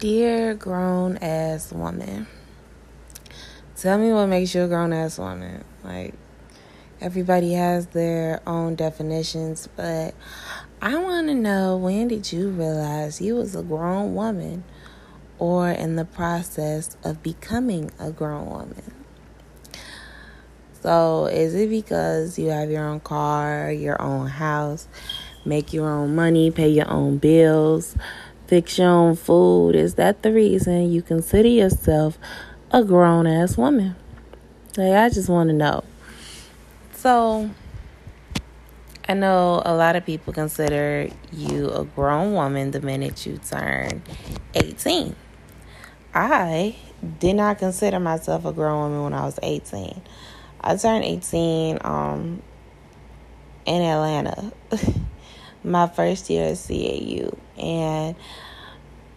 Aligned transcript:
Dear 0.00 0.54
grown 0.54 1.18
ass 1.18 1.74
woman, 1.74 2.26
tell 3.76 3.98
me 3.98 4.10
what 4.14 4.28
makes 4.28 4.54
you 4.54 4.62
a 4.62 4.66
grown 4.66 4.94
ass 4.94 5.18
woman. 5.18 5.62
Like, 5.84 6.14
everybody 7.02 7.52
has 7.52 7.88
their 7.88 8.40
own 8.46 8.76
definitions, 8.76 9.68
but 9.76 10.14
I 10.80 10.96
want 10.96 11.28
to 11.28 11.34
know 11.34 11.76
when 11.76 12.08
did 12.08 12.32
you 12.32 12.48
realize 12.48 13.20
you 13.20 13.34
was 13.34 13.54
a 13.54 13.62
grown 13.62 14.14
woman 14.14 14.64
or 15.38 15.68
in 15.68 15.96
the 15.96 16.06
process 16.06 16.96
of 17.04 17.22
becoming 17.22 17.90
a 17.98 18.10
grown 18.10 18.46
woman? 18.48 18.94
So, 20.80 21.26
is 21.26 21.54
it 21.54 21.68
because 21.68 22.38
you 22.38 22.48
have 22.48 22.70
your 22.70 22.86
own 22.86 23.00
car, 23.00 23.70
your 23.70 24.00
own 24.00 24.28
house, 24.28 24.88
make 25.44 25.74
your 25.74 25.90
own 25.90 26.14
money, 26.14 26.50
pay 26.50 26.70
your 26.70 26.90
own 26.90 27.18
bills? 27.18 27.94
Fix 28.50 28.78
your 28.78 28.88
own 28.88 29.14
food. 29.14 29.76
Is 29.76 29.94
that 29.94 30.24
the 30.24 30.32
reason 30.32 30.90
you 30.90 31.02
consider 31.02 31.48
yourself 31.48 32.18
a 32.72 32.82
grown 32.82 33.24
ass 33.28 33.56
woman? 33.56 33.94
Like, 34.76 34.92
I 34.92 35.08
just 35.08 35.28
want 35.28 35.50
to 35.50 35.54
know. 35.54 35.84
So, 36.94 37.48
I 39.08 39.14
know 39.14 39.62
a 39.64 39.72
lot 39.72 39.94
of 39.94 40.04
people 40.04 40.32
consider 40.32 41.08
you 41.32 41.70
a 41.70 41.84
grown 41.84 42.32
woman 42.32 42.72
the 42.72 42.80
minute 42.80 43.24
you 43.24 43.38
turn 43.38 44.02
18. 44.54 45.14
I 46.12 46.74
did 47.20 47.34
not 47.34 47.58
consider 47.58 48.00
myself 48.00 48.44
a 48.44 48.52
grown 48.52 48.90
woman 48.90 49.04
when 49.04 49.14
I 49.14 49.26
was 49.26 49.38
18. 49.44 50.02
I 50.60 50.76
turned 50.76 51.04
18 51.04 51.78
um, 51.82 52.42
in 53.64 53.80
Atlanta. 53.80 54.52
my 55.64 55.86
first 55.86 56.30
year 56.30 56.46
at 56.46 56.56
CAU. 56.56 57.36
And 57.58 58.16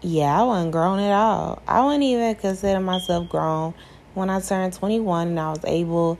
yeah, 0.00 0.40
I 0.40 0.42
wasn't 0.44 0.72
grown 0.72 0.98
at 0.98 1.12
all. 1.12 1.62
I 1.66 1.84
wouldn't 1.84 2.02
even 2.02 2.34
consider 2.34 2.80
myself 2.80 3.28
grown 3.28 3.74
when 4.14 4.30
I 4.30 4.40
turned 4.40 4.72
21 4.74 5.28
and 5.28 5.40
I 5.40 5.50
was 5.50 5.64
able 5.64 6.18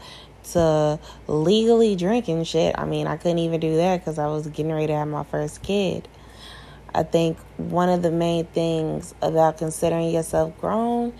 to 0.52 0.98
legally 1.26 1.96
drink 1.96 2.28
and 2.28 2.46
shit. 2.46 2.74
I 2.78 2.84
mean, 2.84 3.06
I 3.06 3.16
couldn't 3.16 3.38
even 3.38 3.60
do 3.60 3.76
that 3.76 4.00
because 4.00 4.18
I 4.18 4.26
was 4.26 4.46
getting 4.46 4.72
ready 4.72 4.88
to 4.88 4.94
have 4.94 5.08
my 5.08 5.24
first 5.24 5.62
kid. 5.62 6.08
I 6.94 7.02
think 7.02 7.38
one 7.56 7.88
of 7.88 8.02
the 8.02 8.10
main 8.10 8.46
things 8.46 9.14
about 9.20 9.58
considering 9.58 10.10
yourself 10.10 10.58
grown 10.60 11.12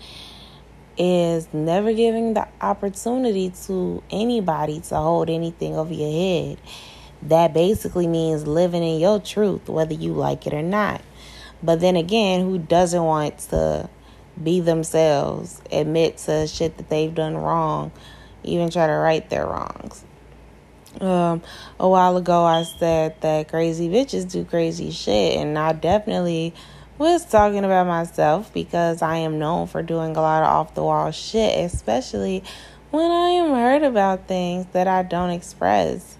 is 0.97 1.53
never 1.53 1.93
giving 1.93 2.33
the 2.33 2.47
opportunity 2.61 3.51
to 3.65 4.01
anybody 4.09 4.79
to 4.79 4.95
hold 4.95 5.29
anything 5.29 5.75
over 5.75 5.93
your 5.93 6.11
head 6.11 6.57
that 7.29 7.53
basically 7.53 8.07
means 8.07 8.47
living 8.47 8.83
in 8.83 8.99
your 8.99 9.19
truth, 9.19 9.67
whether 9.69 9.93
you 9.93 10.13
like 10.13 10.47
it 10.47 10.53
or 10.53 10.61
not. 10.61 11.01
But 11.63 11.79
then 11.79 11.95
again, 11.95 12.41
who 12.41 12.59
doesn't 12.59 13.03
want 13.03 13.39
to 13.49 13.89
be 14.41 14.59
themselves, 14.59 15.61
admit 15.71 16.17
to 16.19 16.47
shit 16.47 16.77
that 16.77 16.89
they've 16.89 17.13
done 17.13 17.37
wrong, 17.37 17.91
even 18.43 18.69
try 18.69 18.87
to 18.87 18.93
right 18.93 19.27
their 19.29 19.45
wrongs? 19.45 20.03
Um, 21.01 21.41
a 21.79 21.89
while 21.89 22.15
ago, 22.15 22.45
I 22.45 22.63
said 22.63 23.19
that 23.21 23.49
crazy 23.49 23.89
bitches 23.89 24.31
do 24.31 24.45
crazy 24.45 24.91
shit, 24.91 25.37
and 25.37 25.57
I 25.57 25.73
definitely 25.73 26.53
was 26.97 27.25
talking 27.25 27.65
about 27.65 27.87
myself 27.87 28.53
because 28.53 29.01
I 29.01 29.17
am 29.17 29.37
known 29.37 29.67
for 29.67 29.83
doing 29.83 30.15
a 30.15 30.21
lot 30.21 30.43
of 30.43 30.49
off 30.49 30.75
the 30.75 30.83
wall 30.83 31.11
shit, 31.11 31.59
especially 31.65 32.43
when 32.91 33.11
I 33.11 33.29
am 33.29 33.53
hurt 33.53 33.83
about 33.83 34.27
things 34.27 34.65
that 34.71 34.87
I 34.87 35.03
don't 35.03 35.31
express 35.31 36.15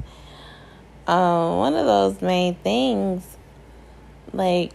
um, 1.07 1.57
one 1.57 1.75
of 1.75 1.85
those 1.85 2.21
main 2.21 2.55
things, 2.55 3.37
like, 4.33 4.71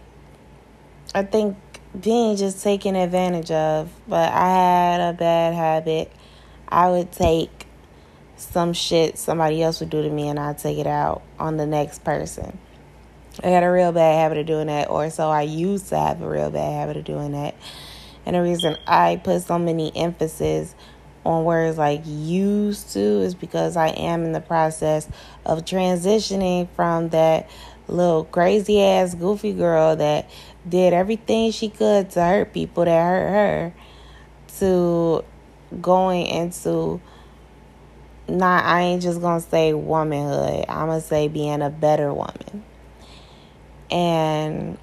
I 1.13 1.23
think 1.23 1.57
being 1.99 2.37
just 2.37 2.63
taken 2.63 2.95
advantage 2.95 3.51
of. 3.51 3.91
But 4.07 4.31
I 4.31 4.49
had 4.49 5.09
a 5.09 5.13
bad 5.13 5.53
habit. 5.53 6.11
I 6.67 6.89
would 6.89 7.11
take 7.11 7.67
some 8.37 8.73
shit 8.73 9.17
somebody 9.17 9.61
else 9.61 9.79
would 9.79 9.89
do 9.91 10.01
to 10.01 10.09
me 10.09 10.27
and 10.27 10.39
I'd 10.39 10.57
take 10.57 10.79
it 10.79 10.87
out 10.87 11.21
on 11.37 11.57
the 11.57 11.65
next 11.67 12.03
person. 12.03 12.57
I 13.43 13.47
had 13.47 13.63
a 13.63 13.71
real 13.71 13.91
bad 13.91 14.15
habit 14.19 14.39
of 14.39 14.45
doing 14.45 14.67
that, 14.67 14.89
or 14.89 15.09
so 15.09 15.29
I 15.29 15.43
used 15.43 15.89
to 15.89 15.97
have 15.97 16.21
a 16.21 16.29
real 16.29 16.49
bad 16.49 16.73
habit 16.73 16.97
of 16.97 17.05
doing 17.05 17.31
that. 17.31 17.55
And 18.25 18.35
the 18.35 18.41
reason 18.41 18.77
I 18.85 19.21
put 19.23 19.43
so 19.43 19.57
many 19.57 19.95
emphasis 19.95 20.75
on 21.23 21.43
words 21.43 21.77
like 21.77 22.01
used 22.05 22.93
to 22.93 22.99
is 22.99 23.35
because 23.35 23.77
I 23.77 23.89
am 23.89 24.23
in 24.23 24.31
the 24.31 24.41
process 24.41 25.07
of 25.45 25.65
transitioning 25.65 26.67
from 26.75 27.09
that 27.09 27.49
little 27.87 28.23
crazy 28.23 28.81
ass 28.81 29.13
goofy 29.13 29.53
girl 29.53 29.95
that 29.97 30.29
did 30.67 30.93
everything 30.93 31.51
she 31.51 31.69
could 31.69 32.09
to 32.11 32.21
hurt 32.23 32.53
people 32.53 32.85
that 32.85 33.03
hurt 33.03 33.29
her 33.29 33.73
to 34.59 35.23
going 35.81 36.25
into 36.25 37.01
not 38.27 38.63
I 38.63 38.81
ain't 38.81 39.01
just 39.01 39.21
gonna 39.21 39.41
say 39.41 39.73
womanhood. 39.73 40.65
I'm 40.69 40.87
gonna 40.87 41.01
say 41.01 41.27
being 41.27 41.61
a 41.61 41.69
better 41.69 42.13
woman. 42.13 42.63
And 43.89 44.77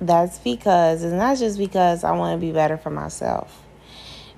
that's 0.00 0.38
because 0.38 1.04
it's 1.04 1.12
not 1.12 1.38
just 1.38 1.58
because 1.58 2.02
I 2.02 2.12
want 2.12 2.40
to 2.40 2.44
be 2.44 2.52
better 2.52 2.76
for 2.76 2.90
myself. 2.90 3.61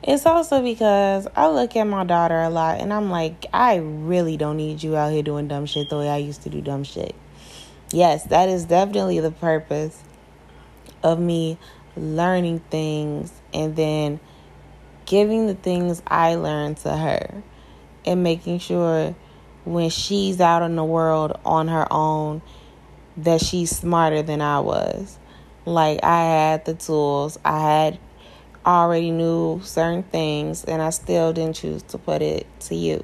It's 0.07 0.27
also 0.27 0.61
because 0.63 1.27
I 1.35 1.49
look 1.49 1.77
at 1.77 1.85
my 1.85 2.05
daughter 2.05 2.39
a 2.39 2.51
lot 2.51 2.79
and 2.79 2.93
I'm 2.93 3.09
like, 3.09 3.47
I 3.55 3.77
really 3.77 4.37
don't 4.37 4.59
need 4.59 4.83
you 4.83 4.97
out 4.97 5.13
here 5.13 5.23
doing 5.23 5.49
dumb 5.49 5.65
shit 5.65 5.89
the 5.89 5.97
way 5.97 6.11
I 6.11 6.19
used 6.19 6.43
to 6.43 6.51
do 6.51 6.61
dumb 6.61 6.85
shit. 6.85 7.15
Yes, 7.91 8.25
that 8.25 8.51
is 8.51 8.67
definitely 8.67 9.21
the 9.21 9.31
purpose 9.31 10.03
of 11.03 11.19
me 11.19 11.57
learning 11.97 12.59
things 12.71 13.33
and 13.55 13.77
then 13.77 14.21
giving 15.07 15.47
the 15.47 15.55
things 15.55 16.03
I 16.07 16.35
learned 16.35 16.77
to 16.79 16.95
her 16.95 17.43
and 18.05 18.23
making 18.23 18.59
sure 18.59 19.15
when 19.65 19.89
she's 19.89 20.39
out 20.39 20.61
in 20.61 20.77
the 20.77 20.85
world 20.85 21.39
on 21.47 21.69
her 21.69 21.91
own 21.91 22.43
that 23.17 23.41
she's 23.41 23.71
smarter 23.71 24.21
than 24.21 24.43
I 24.43 24.61
was. 24.61 25.19
Like 25.65 26.05
I 26.05 26.25
had 26.25 26.67
the 26.67 26.75
tools, 26.75 27.39
I 27.43 27.59
had 27.59 27.99
already 28.67 29.11
knew 29.11 29.61
certain 29.63 30.03
things 30.03 30.65
and 30.65 30.81
I 30.81 30.91
still 30.91 31.33
didn't 31.33 31.57
choose 31.57 31.83
to 31.85 31.99
put 31.99 32.23
it 32.23 32.47
to 32.61 32.75
use. 32.75 33.03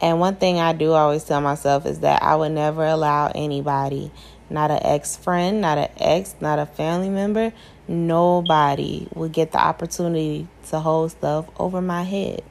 And 0.00 0.20
one 0.20 0.36
thing 0.36 0.58
I 0.60 0.72
do 0.72 0.92
always 0.92 1.24
tell 1.24 1.40
myself 1.40 1.84
is 1.84 2.00
that 2.00 2.22
I 2.22 2.36
would 2.36 2.52
never 2.52 2.84
allow 2.84 3.32
anybody, 3.34 4.12
not 4.48 4.70
an 4.70 4.80
ex 4.82 5.16
friend, 5.16 5.60
not 5.60 5.78
an 5.78 5.88
ex, 5.96 6.36
not 6.40 6.58
a 6.58 6.66
family 6.66 7.08
member, 7.08 7.52
nobody 7.88 9.08
would 9.14 9.32
get 9.32 9.50
the 9.50 9.58
opportunity 9.58 10.46
to 10.68 10.78
hold 10.78 11.10
stuff 11.10 11.46
over 11.58 11.80
my 11.80 12.04
head. 12.04 12.42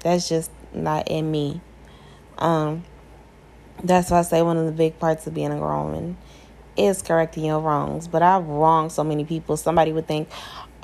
That's 0.00 0.28
just 0.28 0.50
not 0.74 1.08
in 1.08 1.30
me. 1.30 1.60
Um, 2.36 2.84
that's 3.82 4.10
why 4.10 4.18
I 4.18 4.22
say 4.22 4.42
one 4.42 4.56
of 4.56 4.66
the 4.66 4.72
big 4.72 4.98
parts 4.98 5.26
of 5.26 5.34
being 5.34 5.52
a 5.52 5.58
grown 5.58 5.86
woman 5.86 6.16
is 6.76 7.02
correcting 7.02 7.44
your 7.44 7.60
wrongs. 7.60 8.08
But 8.08 8.22
I've 8.22 8.46
wronged 8.46 8.92
so 8.92 9.04
many 9.04 9.24
people. 9.24 9.56
Somebody 9.56 9.92
would 9.92 10.06
think, 10.06 10.28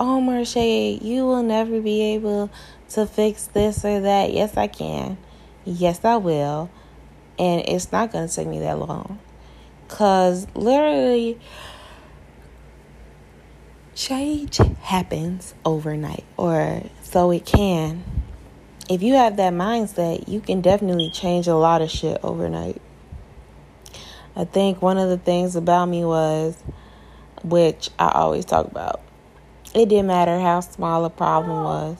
oh, 0.02 0.20
Marche, 0.20 0.56
you 0.56 1.24
will 1.24 1.44
never 1.44 1.80
be 1.80 2.02
able 2.14 2.50
to 2.90 3.06
fix 3.06 3.46
this 3.46 3.84
or 3.84 4.00
that. 4.00 4.32
Yes, 4.32 4.56
I 4.56 4.66
can. 4.66 5.16
Yes, 5.64 6.04
I 6.04 6.16
will. 6.16 6.70
And 7.38 7.62
it's 7.68 7.92
not 7.92 8.10
going 8.10 8.28
to 8.28 8.34
take 8.34 8.48
me 8.48 8.58
that 8.58 8.80
long. 8.80 9.20
Because 9.86 10.48
literally, 10.56 11.38
change 13.94 14.56
happens 14.80 15.54
overnight, 15.64 16.24
or 16.36 16.82
so 17.04 17.30
it 17.30 17.46
can. 17.46 18.02
If 18.90 19.02
you 19.02 19.14
have 19.14 19.36
that 19.36 19.52
mindset, 19.52 20.28
you 20.28 20.40
can 20.40 20.62
definitely 20.62 21.10
change 21.10 21.46
a 21.46 21.54
lot 21.54 21.80
of 21.80 21.90
shit 21.90 22.18
overnight. 22.24 22.82
I 24.34 24.46
think 24.46 24.82
one 24.82 24.98
of 24.98 25.08
the 25.10 25.18
things 25.18 25.54
about 25.54 25.86
me 25.86 26.04
was, 26.04 26.60
which 27.44 27.90
I 28.00 28.08
always 28.08 28.44
talk 28.44 28.66
about, 28.66 29.00
it 29.74 29.88
didn't 29.88 30.06
matter 30.06 30.38
how 30.38 30.60
small 30.60 31.04
a 31.04 31.10
problem 31.10 31.64
was. 31.64 31.96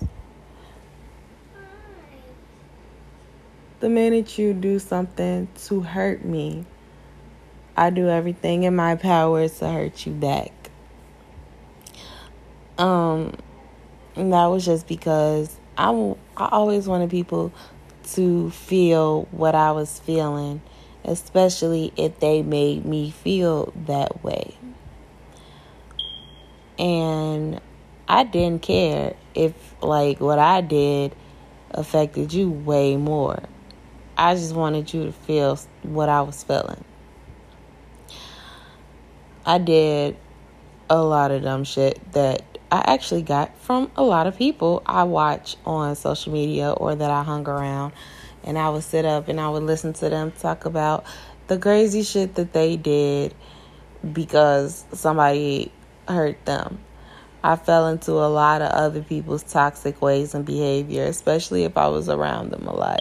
The 3.81 3.89
minute 3.89 4.39
you 4.39 4.53
do 4.55 4.79
something 4.79 5.49
to 5.65 5.81
hurt 5.81 6.25
me, 6.25 6.65
I 7.77 7.91
do 7.91 8.09
everything 8.09 8.63
in 8.65 8.77
my 8.77 8.97
power 8.97 9.49
to 9.49 9.69
hurt 9.69 10.07
you 10.07 10.13
back. 10.13 10.53
Um, 12.79 13.35
and 14.15 14.33
that 14.33 14.47
was 14.47 14.65
just 14.65 14.87
because 14.87 15.57
I, 15.77 15.89
I 16.37 16.49
always 16.53 16.87
wanted 16.87 17.11
people 17.11 17.53
to 18.15 18.51
feel 18.51 19.23
what 19.31 19.55
I 19.55 19.73
was 19.73 19.99
feeling, 20.01 20.61
especially 21.05 21.93
if 21.97 22.21
they 22.21 22.43
made 22.43 22.85
me 22.85 23.11
feel 23.11 23.73
that 23.87 24.23
way. 24.23 24.57
And 26.79 27.61
I 28.09 28.25
didn't 28.25 28.63
care 28.63 29.15
if 29.35 29.53
like 29.83 30.21
what 30.21 30.39
I 30.39 30.61
did 30.61 31.15
affected 31.71 32.33
you 32.33 32.51
way 32.51 32.97
more. 32.97 33.43
I 34.17 34.35
just 34.35 34.55
wanted 34.55 34.93
you 34.93 35.07
to 35.07 35.13
feel 35.13 35.59
what 35.83 36.09
I 36.09 36.23
was 36.23 36.43
feeling. 36.43 36.85
I 39.45 39.59
did 39.59 40.17
a 40.89 41.03
lot 41.03 41.31
of 41.31 41.43
dumb 41.43 41.65
shit 41.65 42.01
that 42.13 42.43
I 42.71 42.83
actually 42.87 43.23
got 43.23 43.57
from 43.59 43.91
a 43.97 44.03
lot 44.03 44.27
of 44.27 44.37
people 44.37 44.83
I 44.87 45.05
watch 45.05 45.57
on 45.65 45.97
social 45.97 46.33
media 46.33 46.71
or 46.73 46.95
that 46.95 47.11
I 47.11 47.23
hung 47.23 47.49
around. 47.49 47.93
And 48.45 48.59
I 48.59 48.69
would 48.71 48.83
sit 48.83 49.05
up 49.05 49.29
and 49.29 49.41
I 49.41 49.49
would 49.49 49.63
listen 49.63 49.93
to 49.95 50.09
them 50.09 50.33
talk 50.33 50.65
about 50.65 51.05
the 51.47 51.59
crazy 51.59 52.03
shit 52.03 52.35
that 52.35 52.53
they 52.53 52.77
did 52.77 53.35
because 54.13 54.85
somebody 54.93 55.71
hurt 56.13 56.45
them. 56.45 56.79
I 57.45 57.57
fell 57.57 57.89
into 57.89 58.13
a 58.13 58.29
lot 58.29 58.63
of 58.63 58.71
other 58.71 59.03
people's 59.03 59.43
toxic 59.43 60.01
ways 60.01 60.35
and 60.35 60.45
behavior, 60.45 61.05
especially 61.05 61.65
if 61.65 61.77
I 61.77 61.89
was 61.89 62.09
around 62.09 62.51
them 62.51 62.67
a 62.67 62.75
lot. 62.75 63.01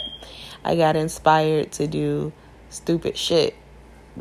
I 0.64 0.76
got 0.76 0.96
inspired 0.96 1.72
to 1.74 1.88
do 1.88 2.34
stupid 2.70 3.18
shit 3.18 3.56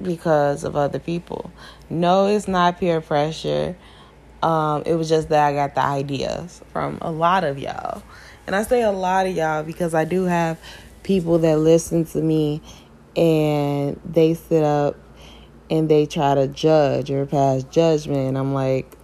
because 0.01 0.65
of 0.65 0.77
other 0.77 0.99
people. 0.99 1.51
No, 1.89 2.27
it's 2.27 2.49
not 2.49 2.79
peer 2.79 3.01
pressure. 3.01 3.77
Um, 4.43 4.83
it 4.87 4.95
was 4.95 5.09
just 5.09 5.29
that 5.31 5.47
I 5.47 5.53
got 5.53 5.75
the 5.75 5.83
ideas 5.83 6.63
from 6.73 6.99
a 7.01 7.11
lot 7.11 7.45
of 7.45 7.59
y'all. 7.59 8.03
And 8.47 8.55
I 8.57 8.63
say 8.63 8.83
a 8.83 8.93
lot 8.93 9.27
of 9.27 9.35
y'all 9.35 9.63
because 9.63 9.95
I 9.95 10.05
do 10.05 10.25
have 10.25 10.59
people 11.03 11.39
that 11.39 11.59
listen 11.59 12.05
to 12.07 12.21
me 12.21 12.63
and 13.17 14.01
they 14.05 14.35
sit 14.35 14.65
up 14.65 14.97
and 15.71 15.89
they 15.89 16.05
try 16.05 16.35
to 16.35 16.49
judge 16.49 17.11
or 17.11 17.25
pass 17.25 17.63
judgment. 17.63 18.37
I'm 18.37 18.53
like, 18.53 18.97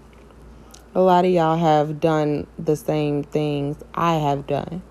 a 0.94 1.00
lot 1.00 1.24
of 1.24 1.30
y'all 1.30 1.56
have 1.56 2.00
done 2.00 2.46
the 2.58 2.74
same 2.74 3.22
things 3.22 3.76
I 3.94 4.14
have 4.14 4.46
done. 4.46 4.82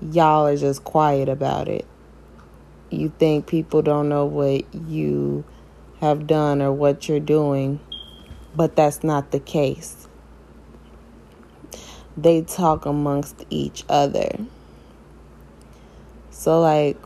Y'all 0.00 0.46
are 0.46 0.56
just 0.56 0.84
quiet 0.84 1.28
about 1.28 1.68
it. 1.68 1.84
You 2.90 3.12
think 3.18 3.46
people 3.46 3.82
don't 3.82 4.08
know 4.08 4.24
what 4.26 4.72
you 4.72 5.44
have 6.00 6.26
done 6.26 6.62
or 6.62 6.70
what 6.70 7.08
you're 7.08 7.18
doing, 7.18 7.80
but 8.54 8.76
that's 8.76 9.02
not 9.02 9.32
the 9.32 9.40
case. 9.40 10.06
They 12.16 12.42
talk 12.42 12.86
amongst 12.86 13.44
each 13.50 13.84
other. 13.88 14.38
So, 16.30 16.60
like, 16.60 16.96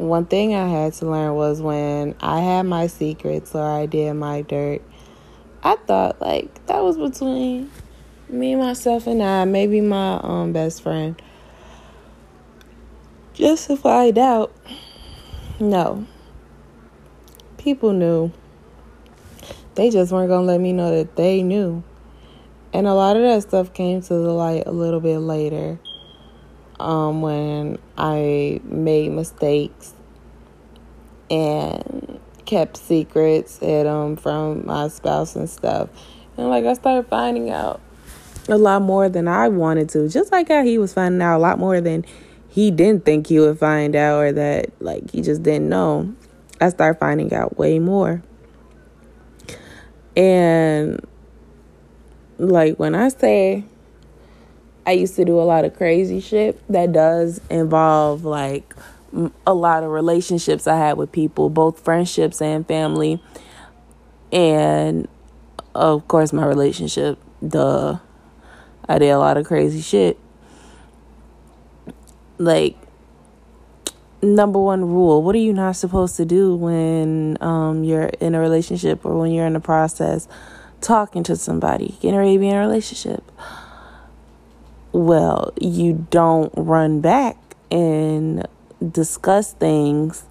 one 0.00 0.24
thing 0.24 0.54
I 0.54 0.66
had 0.66 0.94
to 0.94 1.06
learn 1.06 1.34
was 1.34 1.60
when 1.60 2.14
I 2.20 2.40
had 2.40 2.62
my 2.62 2.86
secrets 2.86 3.54
or 3.54 3.62
I 3.62 3.86
did 3.86 4.14
my 4.14 4.42
dirt, 4.42 4.82
I 5.62 5.76
thought 5.76 6.20
like 6.20 6.66
that 6.66 6.82
was 6.82 6.96
between 6.96 7.70
me, 8.28 8.56
myself, 8.56 9.06
and 9.06 9.22
I, 9.22 9.44
maybe 9.44 9.80
my 9.80 10.18
um 10.22 10.52
best 10.52 10.82
friend. 10.82 11.20
Just 13.34 13.66
to 13.66 13.76
find 13.76 14.18
out, 14.18 14.54
no. 15.58 16.06
People 17.58 17.92
knew. 17.92 18.32
They 19.74 19.90
just 19.90 20.12
weren't 20.12 20.30
gonna 20.30 20.46
let 20.46 20.60
me 20.60 20.72
know 20.72 20.96
that 20.96 21.16
they 21.16 21.42
knew. 21.42 21.82
And 22.72 22.86
a 22.86 22.94
lot 22.94 23.16
of 23.16 23.22
that 23.22 23.42
stuff 23.42 23.74
came 23.74 24.00
to 24.00 24.14
the 24.14 24.32
light 24.32 24.62
a 24.66 24.72
little 24.72 25.00
bit 25.00 25.18
later 25.18 25.78
um, 26.80 27.22
when 27.22 27.78
I 27.96 28.60
made 28.64 29.12
mistakes 29.12 29.94
and 31.30 32.18
kept 32.44 32.76
secrets 32.76 33.62
at 33.62 33.86
um 33.86 34.16
from 34.16 34.66
my 34.66 34.88
spouse 34.88 35.36
and 35.36 35.48
stuff. 35.48 35.88
And 36.36 36.48
like 36.48 36.64
I 36.64 36.74
started 36.74 37.08
finding 37.08 37.50
out 37.50 37.80
a 38.48 38.58
lot 38.58 38.82
more 38.82 39.08
than 39.08 39.28
I 39.28 39.48
wanted 39.48 39.88
to. 39.90 40.08
Just 40.08 40.32
like 40.32 40.48
how 40.48 40.64
he 40.64 40.78
was 40.78 40.92
finding 40.92 41.22
out 41.22 41.36
a 41.36 41.38
lot 41.38 41.58
more 41.58 41.80
than 41.80 42.04
he 42.48 42.70
didn't 42.70 43.04
think 43.04 43.28
he 43.28 43.38
would 43.38 43.58
find 43.58 43.94
out 43.94 44.18
or 44.18 44.32
that 44.32 44.70
like 44.80 45.10
he 45.10 45.22
just 45.22 45.42
didn't 45.42 45.68
know. 45.68 46.12
I 46.60 46.70
started 46.70 46.98
finding 46.98 47.32
out 47.32 47.56
way 47.56 47.78
more. 47.78 48.22
And 50.16 51.06
like 52.38 52.76
when 52.78 52.94
I 52.94 53.08
say 53.10 53.64
I 54.86 54.92
used 54.92 55.16
to 55.16 55.24
do 55.24 55.38
a 55.38 55.42
lot 55.42 55.64
of 55.64 55.76
crazy 55.76 56.20
shit 56.20 56.60
that 56.68 56.92
does 56.92 57.40
involve 57.50 58.24
like 58.24 58.74
a 59.46 59.54
lot 59.54 59.82
of 59.82 59.90
relationships 59.90 60.66
I 60.66 60.76
had 60.76 60.96
with 60.96 61.12
people, 61.12 61.50
both 61.50 61.80
friendships 61.80 62.40
and 62.40 62.66
family. 62.66 63.22
And 64.32 65.08
of 65.74 66.06
course, 66.08 66.32
my 66.32 66.44
relationship, 66.44 67.18
duh. 67.46 67.98
I 68.88 68.98
did 68.98 69.10
a 69.10 69.18
lot 69.18 69.36
of 69.36 69.46
crazy 69.46 69.80
shit. 69.80 70.18
Like, 72.38 72.76
number 74.22 74.58
one 74.58 74.84
rule 74.84 75.22
what 75.22 75.34
are 75.34 75.38
you 75.38 75.52
not 75.52 75.76
supposed 75.76 76.16
to 76.16 76.26
do 76.26 76.54
when 76.54 77.38
um, 77.40 77.84
you're 77.84 78.10
in 78.20 78.34
a 78.34 78.40
relationship 78.40 79.04
or 79.04 79.18
when 79.18 79.30
you're 79.30 79.46
in 79.46 79.54
the 79.54 79.60
process 79.60 80.28
talking 80.80 81.22
to 81.22 81.36
somebody, 81.36 81.96
getting 82.00 82.18
ready 82.18 82.34
to 82.34 82.38
be 82.38 82.48
in 82.48 82.56
a 82.56 82.60
relationship? 82.60 83.22
Well, 84.92 85.52
you 85.60 86.06
don't 86.10 86.52
run 86.56 87.00
back 87.00 87.36
and 87.70 88.46
discuss 88.90 89.52
things 89.52 90.24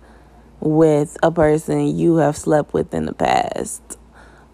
with 0.60 1.18
a 1.24 1.32
person 1.32 1.96
you 1.98 2.18
have 2.18 2.36
slept 2.36 2.74
with 2.74 2.94
in 2.94 3.06
the 3.06 3.14
past 3.14 3.82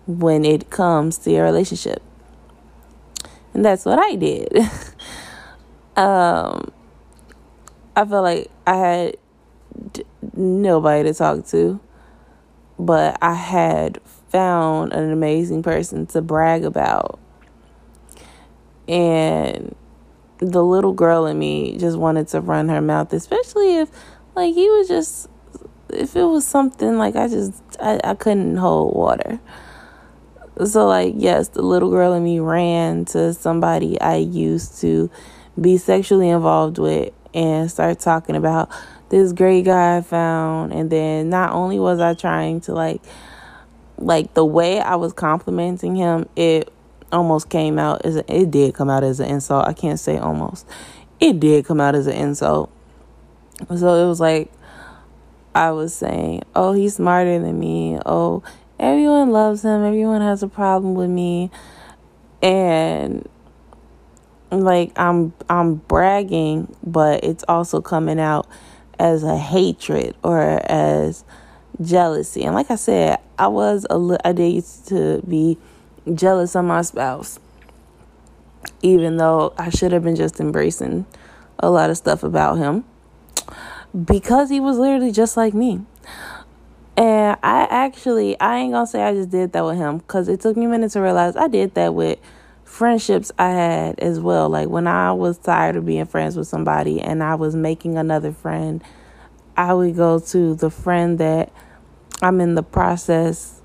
when 0.06 0.46
it 0.46 0.69
comes 0.69 1.18
to 1.19 1.31
your 1.31 1.44
relationship. 1.44 2.02
And 3.54 3.66
that's 3.66 3.86
what 3.86 3.98
I 3.98 4.16
did. 4.16 4.56
um, 5.96 6.72
I 7.96 8.06
felt 8.06 8.24
like 8.24 8.52
I 8.68 8.75
had 8.75 9.18
d- 9.94 10.04
nobody 10.36 11.10
to 11.10 11.13
talk 11.13 11.48
to, 11.48 11.80
but 12.78 13.18
I 13.22 13.34
had 13.34 14.00
found 14.30 14.94
an 14.94 15.12
amazing 15.12 15.63
person 15.63 16.06
to 16.07 16.22
brag 16.22 16.66
about. 16.66 17.19
And 18.88 19.74
the 20.39 20.63
little 20.63 20.93
girl 20.93 21.25
in 21.25 21.39
me 21.39 21.77
just 21.77 21.97
wanted 21.97 22.27
to 22.29 22.41
run 22.41 22.69
her 22.69 22.81
mouth, 22.81 23.13
especially 23.13 23.77
if 23.77 23.89
like 24.35 24.53
he 24.53 24.69
was 24.69 24.87
just 24.87 25.29
if 25.89 26.15
it 26.15 26.23
was 26.23 26.45
something 26.45 26.97
like 26.97 27.15
I 27.15 27.27
just 27.27 27.61
I, 27.79 27.99
I 28.03 28.15
couldn't 28.15 28.57
hold 28.57 28.95
water. 28.95 29.39
So 30.65 30.87
like 30.87 31.13
yes, 31.17 31.49
the 31.49 31.61
little 31.61 31.89
girl 31.89 32.13
in 32.13 32.23
me 32.23 32.39
ran 32.39 33.05
to 33.05 33.33
somebody 33.33 33.99
I 33.99 34.17
used 34.17 34.81
to 34.81 35.09
be 35.59 35.77
sexually 35.77 36.29
involved 36.29 36.77
with 36.77 37.13
and 37.33 37.69
start 37.69 37.99
talking 37.99 38.35
about 38.35 38.69
this 39.09 39.33
great 39.33 39.65
guy 39.65 39.97
I 39.97 40.01
found 40.01 40.73
and 40.73 40.89
then 40.89 41.29
not 41.29 41.51
only 41.51 41.79
was 41.79 41.99
I 41.99 42.13
trying 42.13 42.61
to 42.61 42.73
like 42.73 43.01
like 43.97 44.33
the 44.33 44.45
way 44.45 44.79
I 44.79 44.95
was 44.95 45.13
complimenting 45.13 45.95
him, 45.95 46.27
it 46.35 46.71
almost 47.12 47.50
came 47.50 47.80
out 47.80 48.06
as 48.06 48.18
a, 48.18 48.33
it 48.33 48.52
did 48.52 48.74
come 48.74 48.90
out 48.90 49.04
as 49.04 49.19
an 49.19 49.30
insult. 49.30 49.68
I 49.68 49.74
can't 49.74 50.00
say 50.00 50.18
almost. 50.18 50.68
It 51.19 51.40
did 51.40 51.66
come 51.66 51.80
out 51.80 51.95
as 51.95 52.07
an 52.07 52.16
insult. 52.16 52.71
So 53.68 54.04
it 54.04 54.07
was 54.07 54.19
like 54.19 54.52
I 55.54 55.71
was 55.71 55.94
saying, 55.94 56.44
"Oh, 56.56 56.74
he's 56.74 56.95
smarter 56.95 57.40
than 57.40 57.57
me. 57.59 57.97
Oh, 58.06 58.44
everyone 58.80 59.31
loves 59.31 59.64
him. 59.64 59.83
Everyone 59.83 60.21
has 60.21 60.44
a 60.44 60.47
problem 60.47 60.95
with 60.95 61.09
me." 61.09 61.52
And 62.42 63.28
like 64.52 64.92
I'm 64.97 65.33
I'm 65.50 65.76
bragging, 65.76 66.76
but 66.83 67.24
it's 67.24 67.45
also 67.47 67.81
coming 67.81 68.19
out 68.19 68.47
as 69.00 69.24
a 69.24 69.38
hatred 69.38 70.16
or 70.24 70.40
as 70.40 71.24
jealousy. 71.81 72.44
And 72.44 72.56
like 72.56 72.71
I 72.71 72.76
said, 72.76 73.19
I 73.38 73.47
was 73.47 73.85
a 73.90 73.97
li- 73.97 74.18
I 74.24 74.31
did 74.31 74.54
used 74.54 74.88
to 74.90 75.21
be 75.28 75.57
jealous 76.14 76.56
of 76.56 76.66
my 76.66 76.81
spouse, 76.81 77.40
even 78.81 79.18
though 79.18 79.54
I 79.57 79.69
should 79.69 79.92
have 79.92 80.04
been 80.04 80.16
just 80.16 80.40
embracing 80.40 81.06
a 81.59 81.69
lot 81.69 81.90
of 81.90 81.97
stuff 81.97 82.24
about 82.24 82.57
him 82.57 82.83
because 84.04 84.50
he 84.50 84.59
was 84.59 84.78
literally 84.78 85.12
just 85.12 85.38
like 85.38 85.54
me. 85.54 85.81
And 86.97 87.38
I 87.44 87.68
actually, 87.69 88.40
I 88.40 88.57
ain't 88.57 88.74
gonna 88.74 88.88
say 88.88 89.04
I 89.04 89.14
just 89.14 89.30
did 89.30 89.54
that 89.54 89.66
with 89.66 89.78
him 89.78 89.97
because 89.97 90.30
it 90.30 90.40
took 90.40 90.56
me 90.56 90.66
a 90.66 90.69
minute 90.69 90.92
to 90.92 91.02
realize 91.02 91.35
I 91.35 91.47
did 91.47 91.74
that 91.76 91.94
with 91.94 92.19
friendships 92.64 93.31
I 93.38 93.50
had 93.50 94.00
as 94.00 94.19
well. 94.19 94.50
Like 94.50 94.69
when 94.69 94.88
I 94.88 95.12
was 95.12 95.38
tired 95.38 95.76
of 95.76 95.85
being 95.85 96.06
friends 96.06 96.38
with 96.38 96.47
somebody 96.47 97.02
and 97.02 97.21
I 97.21 97.35
was 97.35 97.56
making 97.56 97.97
another 97.97 98.31
friend, 98.31 98.83
I 99.57 99.74
would 99.74 99.95
go 99.95 100.19
to 100.19 100.56
the 100.56 100.69
friend 100.69 101.18
that 101.19 101.52
I'm 102.21 102.40
in 102.40 102.56
the 102.56 102.64
process 102.64 103.62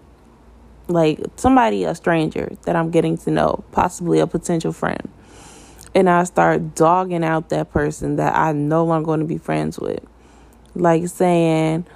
like 0.90 1.20
somebody, 1.36 1.84
a 1.84 1.94
stranger 1.94 2.52
that 2.64 2.76
I'm 2.76 2.90
getting 2.90 3.16
to 3.18 3.30
know, 3.30 3.64
possibly 3.72 4.18
a 4.18 4.26
potential 4.26 4.72
friend. 4.72 5.08
And 5.94 6.08
I 6.08 6.24
start 6.24 6.74
dogging 6.74 7.24
out 7.24 7.48
that 7.48 7.72
person 7.72 8.16
that 8.16 8.36
I'm 8.36 8.68
no 8.68 8.84
longer 8.84 9.06
going 9.06 9.20
to 9.20 9.26
be 9.26 9.38
friends 9.38 9.78
with. 9.78 10.00
Like 10.74 11.08
saying, 11.08 11.86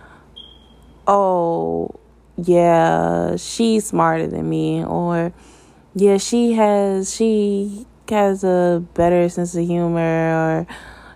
oh, 1.07 1.91
yeah, 2.37 3.37
she's 3.37 3.87
smarter 3.87 4.27
than 4.27 4.49
me, 4.49 4.85
or 4.85 5.33
yeah, 5.95 6.19
she 6.19 6.55
has, 6.55 7.15
she 7.15 7.87
has 8.09 8.43
a 8.43 8.85
better 8.95 9.29
sense 9.29 9.55
of 9.55 9.65
humor, 9.65 10.01
or 10.61 10.67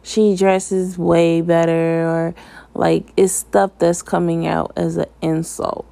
she 0.02 0.36
dresses 0.36 0.96
way 0.96 1.40
better, 1.40 2.08
or 2.08 2.34
like 2.74 3.12
it's 3.16 3.32
stuff 3.32 3.72
that's 3.78 4.02
coming 4.02 4.46
out 4.46 4.72
as 4.76 4.96
an 4.96 5.06
insult 5.20 5.87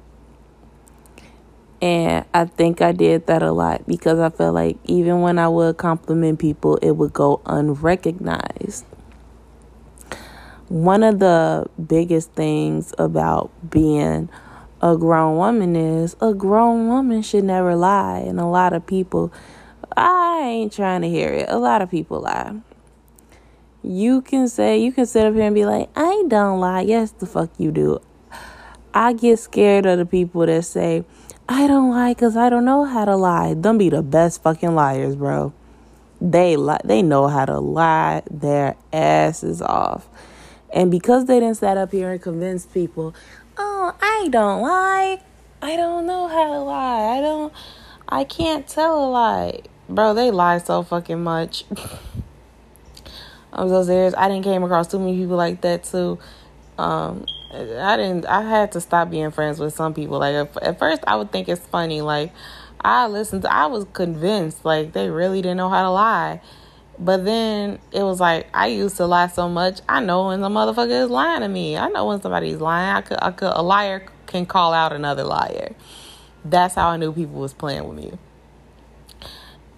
And 1.81 2.25
I 2.33 2.45
think 2.45 2.81
I 2.81 2.91
did 2.91 3.27
that 3.27 3.43
a 3.43 3.51
lot 3.51 3.85
because 3.85 4.19
I 4.19 4.29
felt 4.29 4.55
like 4.55 4.77
even 4.85 5.21
when 5.21 5.37
I 5.37 5.47
would 5.47 5.77
compliment 5.77 6.39
people, 6.39 6.77
it 6.77 6.91
would 6.91 7.13
go 7.13 7.41
unrecognized. 7.45 8.85
One 10.69 11.03
of 11.03 11.19
the 11.19 11.67
biggest 11.85 12.31
things 12.33 12.93
about 12.97 13.51
being 13.69 14.29
a 14.81 14.97
grown 14.97 15.37
woman 15.37 15.75
is 15.75 16.15
a 16.19 16.33
grown 16.33 16.87
woman 16.87 17.21
should 17.21 17.43
never 17.43 17.75
lie. 17.75 18.19
And 18.19 18.39
a 18.39 18.45
lot 18.45 18.73
of 18.73 18.85
people, 18.85 19.31
I 19.95 20.41
ain't 20.41 20.73
trying 20.73 21.01
to 21.01 21.09
hear 21.09 21.29
it. 21.29 21.45
A 21.47 21.57
lot 21.57 21.81
of 21.81 21.91
people 21.91 22.21
lie. 22.21 22.55
You 23.83 24.21
can 24.21 24.49
say, 24.49 24.79
you 24.79 24.91
can 24.91 25.05
sit 25.05 25.25
up 25.25 25.35
here 25.35 25.43
and 25.43 25.55
be 25.55 25.65
like, 25.65 25.89
I 25.95 26.25
don't 26.27 26.59
lie. 26.59 26.81
Yes, 26.81 27.11
the 27.11 27.27
fuck 27.27 27.51
you 27.57 27.71
do. 27.71 27.99
I 28.93 29.13
get 29.13 29.37
scared 29.39 29.85
of 29.85 29.99
the 29.99 30.05
people 30.05 30.45
that 30.45 30.65
say, 30.65 31.05
I 31.49 31.65
don't 31.65 31.91
lie 31.91 32.11
because 32.11 32.35
I 32.35 32.49
don't 32.49 32.65
know 32.65 32.83
how 32.83 33.05
to 33.05 33.15
lie. 33.15 33.53
Them 33.53 33.77
be 33.77 33.89
the 33.89 34.01
best 34.01 34.43
fucking 34.43 34.75
liars, 34.75 35.15
bro. 35.15 35.53
They 36.19 36.57
lie, 36.57 36.81
they 36.83 37.01
know 37.01 37.27
how 37.27 37.45
to 37.45 37.59
lie 37.59 38.23
their 38.29 38.75
asses 38.91 39.61
off. 39.61 40.07
And 40.73 40.91
because 40.91 41.25
they 41.25 41.39
didn't 41.39 41.57
sat 41.57 41.77
up 41.77 41.91
here 41.91 42.11
and 42.11 42.21
convince 42.21 42.65
people, 42.65 43.15
oh, 43.57 43.95
I 44.01 44.27
don't 44.29 44.61
lie. 44.61 45.21
I 45.61 45.75
don't 45.77 46.05
know 46.05 46.27
how 46.27 46.51
to 46.51 46.59
lie. 46.59 47.17
I 47.17 47.21
don't, 47.21 47.53
I 48.09 48.23
can't 48.25 48.67
tell 48.67 49.05
a 49.05 49.09
lie. 49.09 49.61
Bro, 49.87 50.15
they 50.15 50.31
lie 50.31 50.57
so 50.57 50.83
fucking 50.83 51.23
much. 51.23 51.63
I'm 53.53 53.69
so 53.69 53.83
serious. 53.83 54.13
I 54.17 54.27
didn't 54.27 54.43
came 54.43 54.63
across 54.63 54.87
too 54.87 54.99
many 54.99 55.17
people 55.17 55.37
like 55.37 55.61
that 55.61 55.85
too. 55.85 56.19
Um, 56.77 57.25
I 57.51 57.97
didn't. 57.97 58.25
I 58.25 58.41
had 58.41 58.71
to 58.73 58.81
stop 58.81 59.09
being 59.09 59.31
friends 59.31 59.59
with 59.59 59.73
some 59.73 59.93
people. 59.93 60.19
Like 60.19 60.49
at 60.61 60.79
first, 60.79 61.03
I 61.07 61.15
would 61.15 61.31
think 61.31 61.47
it's 61.47 61.65
funny. 61.65 62.01
Like 62.01 62.33
I 62.81 63.07
listened. 63.07 63.43
To, 63.43 63.53
I 63.53 63.67
was 63.67 63.85
convinced 63.93 64.65
like 64.65 64.93
they 64.93 65.09
really 65.09 65.41
didn't 65.41 65.57
know 65.57 65.69
how 65.69 65.83
to 65.83 65.91
lie. 65.91 66.41
But 66.99 67.25
then 67.25 67.79
it 67.91 68.03
was 68.03 68.19
like 68.19 68.47
I 68.53 68.67
used 68.67 68.97
to 68.97 69.05
lie 69.05 69.27
so 69.27 69.47
much. 69.47 69.79
I 69.87 70.01
know 70.01 70.27
when 70.27 70.41
the 70.41 70.49
motherfucker 70.49 71.03
is 71.03 71.09
lying 71.09 71.41
to 71.41 71.47
me. 71.47 71.77
I 71.77 71.87
know 71.89 72.07
when 72.07 72.21
somebody's 72.21 72.59
lying. 72.59 72.95
I 72.95 73.01
could. 73.01 73.19
I 73.21 73.31
could. 73.31 73.53
A 73.55 73.61
liar 73.61 74.05
can 74.25 74.45
call 74.45 74.73
out 74.73 74.91
another 74.91 75.23
liar. 75.23 75.73
That's 76.43 76.75
how 76.75 76.89
I 76.89 76.97
knew 76.97 77.13
people 77.13 77.39
was 77.39 77.53
playing 77.53 77.87
with 77.87 77.97
me. 77.97 78.11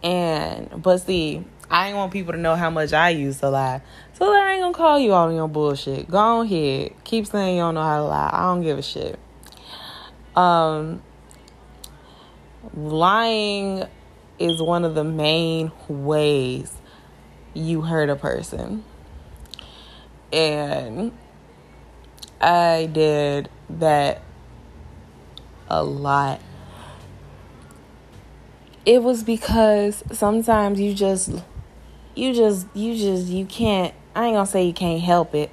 And 0.02 0.82
but 0.82 1.00
see, 1.00 1.44
I 1.70 1.88
didn't 1.88 1.98
want 1.98 2.14
people 2.14 2.34
to 2.34 2.40
know 2.40 2.56
how 2.56 2.70
much 2.70 2.94
I 2.94 3.10
used 3.10 3.42
to 3.42 3.50
lie. 3.50 3.82
So 4.20 4.34
I 4.34 4.52
ain't 4.52 4.62
gonna 4.62 4.74
call 4.74 5.00
you 5.00 5.14
all 5.14 5.30
on 5.30 5.36
your 5.36 5.48
bullshit. 5.48 6.12
Go 6.12 6.42
ahead. 6.42 6.94
Keep 7.06 7.28
saying 7.28 7.56
you 7.56 7.62
don't 7.62 7.76
know 7.76 7.84
how 7.84 7.98
to 7.98 8.04
lie. 8.04 8.30
I 8.32 8.44
don't 8.44 8.62
give 8.62 8.78
a 8.78 8.82
shit. 8.82 9.18
Um 10.36 11.02
lying 12.74 13.86
is 14.38 14.62
one 14.62 14.84
of 14.84 14.94
the 14.94 15.06
main 15.06 15.72
ways 15.88 16.74
you 17.54 17.82
hurt 17.82 18.10
a 18.10 18.16
person. 18.18 18.84
And 20.34 21.14
I 22.42 22.90
did 22.92 23.50
that 23.70 24.22
a 25.70 25.84
lot. 25.84 26.42
It 28.86 29.02
was 29.02 29.24
because 29.24 30.04
sometimes 30.12 30.80
you 30.80 30.94
just 30.94 31.32
you 32.16 32.34
just 32.34 32.68
you 32.74 32.96
just 32.96 33.28
you 33.28 33.46
can't 33.46 33.94
I 34.16 34.26
ain't 34.26 34.36
gonna 34.36 34.46
say 34.46 34.66
you 34.66 34.74
can't 34.74 35.02
help 35.02 35.36
it, 35.36 35.52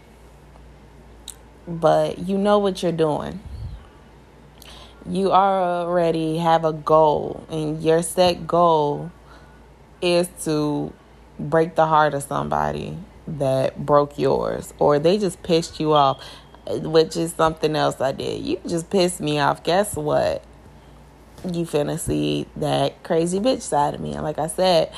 but 1.69 2.19
you 2.19 2.39
know 2.39 2.59
what 2.59 2.83
you're 2.83 2.93
doing. 2.93 3.41
You 5.09 5.31
already 5.31 6.39
have 6.39 6.65
a 6.65 6.73
goal, 6.73 7.47
and 7.49 7.81
your 7.81 8.03
set 8.03 8.47
goal 8.47 9.13
is 10.03 10.29
to 10.45 10.93
break 11.39 11.77
the 11.77 11.87
heart 11.87 12.15
of 12.15 12.25
somebody 12.25 12.97
that 13.29 13.85
broke 13.85 14.19
yours, 14.19 14.75
or 14.79 14.99
they 14.99 15.19
just 15.19 15.43
pissed 15.43 15.79
you 15.79 15.93
off, 15.93 16.21
which 16.67 17.17
is 17.17 17.33
something 17.35 17.77
else 17.77 18.01
I 18.01 18.13
did. 18.13 18.45
You 18.45 18.59
just 18.67 18.91
pissed 18.91 19.21
me 19.21 19.39
off. 19.39 19.63
Guess 19.63 19.95
what? 19.95 20.43
You 21.45 21.67
finna 21.67 22.01
see 22.01 22.49
that 22.57 23.03
crazy 23.05 23.39
bitch 23.39 23.61
side 23.61 23.95
of 23.95 24.01
me. 24.01 24.15
And 24.15 24.25
like 24.25 24.39
I 24.39 24.49
said, 24.49 24.93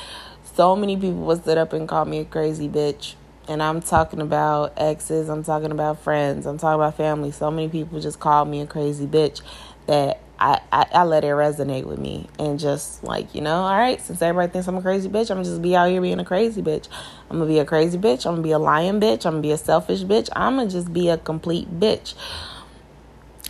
so 0.55 0.75
many 0.75 0.95
people 0.95 1.25
would 1.25 1.43
sit 1.43 1.57
up 1.57 1.73
and 1.73 1.87
call 1.87 2.05
me 2.05 2.19
a 2.19 2.25
crazy 2.25 2.67
bitch 2.67 3.15
and 3.49 3.63
I'm 3.63 3.81
talking 3.81 4.21
about 4.21 4.73
exes, 4.77 5.27
I'm 5.27 5.43
talking 5.43 5.71
about 5.71 5.99
friends, 5.99 6.45
I'm 6.45 6.59
talking 6.59 6.75
about 6.75 6.95
family. 6.95 7.31
So 7.31 7.49
many 7.49 7.67
people 7.67 7.99
just 7.99 8.19
call 8.19 8.45
me 8.45 8.61
a 8.61 8.67
crazy 8.67 9.07
bitch 9.07 9.41
that 9.87 10.21
I, 10.39 10.61
I, 10.71 10.85
I, 10.93 11.03
let 11.03 11.23
it 11.23 11.29
resonate 11.29 11.85
with 11.85 11.97
me 11.97 12.27
and 12.37 12.59
just 12.59 13.03
like, 13.03 13.33
you 13.33 13.41
know, 13.41 13.63
all 13.63 13.77
right, 13.77 13.99
since 13.99 14.21
everybody 14.21 14.51
thinks 14.53 14.67
I'm 14.67 14.77
a 14.77 14.81
crazy 14.81 15.09
bitch, 15.09 15.31
I'm 15.31 15.37
gonna 15.37 15.45
just 15.45 15.63
be 15.63 15.75
out 15.75 15.89
here 15.89 15.99
being 15.99 16.19
a 16.19 16.25
crazy 16.25 16.61
bitch. 16.61 16.87
I'm 17.29 17.39
gonna 17.39 17.49
be 17.49 17.57
a 17.57 17.65
crazy 17.65 17.97
bitch, 17.97 18.25
I'm 18.25 18.33
gonna 18.33 18.43
be 18.43 18.51
a 18.51 18.59
lying 18.59 19.01
bitch, 19.01 19.25
I'm 19.25 19.33
gonna 19.33 19.41
be 19.41 19.51
a 19.51 19.57
selfish 19.57 20.03
bitch, 20.03 20.29
I'm 20.35 20.57
gonna 20.57 20.69
just 20.69 20.93
be 20.93 21.09
a 21.09 21.17
complete 21.17 21.79
bitch. 21.79 22.13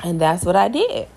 And 0.02 0.20
that's 0.20 0.46
what 0.46 0.56
I 0.56 0.70
did. 0.70 1.10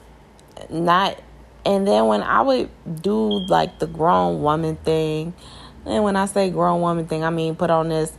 Not 0.68 1.18
and 1.64 1.86
then 1.86 2.06
when 2.06 2.22
I 2.22 2.42
would 2.42 2.68
do 3.00 3.14
like 3.46 3.78
the 3.78 3.86
grown 3.86 4.42
woman 4.42 4.76
thing, 4.76 5.34
and 5.84 6.04
when 6.04 6.16
I 6.16 6.26
say 6.26 6.50
grown 6.50 6.80
woman 6.80 7.06
thing, 7.06 7.24
I 7.24 7.30
mean 7.30 7.56
put 7.56 7.70
on 7.70 7.88
this 7.88 8.12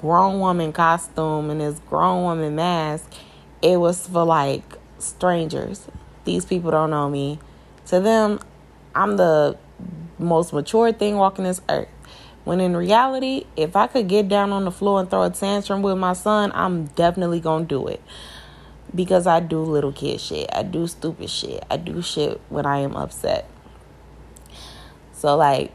grown 0.00 0.40
woman 0.40 0.72
costume 0.72 1.50
and 1.50 1.60
this 1.60 1.78
grown 1.88 2.22
woman 2.22 2.54
mask, 2.54 3.12
it 3.62 3.78
was 3.78 4.06
for 4.06 4.24
like 4.24 4.62
strangers. 4.98 5.86
These 6.24 6.44
people 6.44 6.70
don't 6.70 6.90
know 6.90 7.08
me. 7.08 7.38
To 7.86 8.00
them, 8.00 8.40
I'm 8.94 9.16
the 9.16 9.56
most 10.18 10.52
mature 10.52 10.92
thing 10.92 11.16
walking 11.16 11.44
this 11.44 11.60
earth. 11.68 11.88
When 12.44 12.60
in 12.60 12.76
reality, 12.76 13.44
if 13.56 13.76
I 13.76 13.86
could 13.86 14.08
get 14.08 14.28
down 14.28 14.52
on 14.52 14.64
the 14.64 14.70
floor 14.70 15.00
and 15.00 15.10
throw 15.10 15.24
a 15.24 15.30
tantrum 15.30 15.82
with 15.82 15.98
my 15.98 16.14
son, 16.14 16.50
I'm 16.54 16.86
definitely 16.86 17.40
gonna 17.40 17.64
do 17.64 17.86
it. 17.86 18.02
Because 18.94 19.26
I 19.26 19.40
do 19.40 19.60
little 19.60 19.92
kid 19.92 20.20
shit. 20.20 20.48
I 20.52 20.62
do 20.62 20.86
stupid 20.86 21.30
shit. 21.30 21.64
I 21.70 21.76
do 21.76 22.02
shit 22.02 22.40
when 22.48 22.66
I 22.66 22.78
am 22.78 22.96
upset. 22.96 23.48
So, 25.12 25.36
like, 25.36 25.70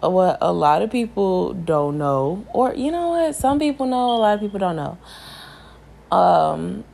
what 0.00 0.38
a 0.40 0.52
lot 0.52 0.82
of 0.82 0.90
people 0.90 1.52
don't 1.52 1.98
know, 1.98 2.46
or 2.52 2.74
you 2.74 2.90
know 2.90 3.10
what, 3.10 3.34
some 3.34 3.58
people 3.58 3.86
know, 3.86 4.10
a 4.12 4.18
lot 4.18 4.34
of 4.34 4.40
people 4.40 4.58
don't 4.58 4.76
know. 4.76 4.98
Um, 6.10 6.84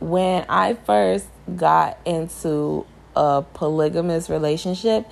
when 0.00 0.44
I 0.48 0.74
first 0.74 1.26
got 1.56 1.98
into 2.04 2.86
a 3.16 3.42
polygamous 3.54 4.28
relationship, 4.28 5.06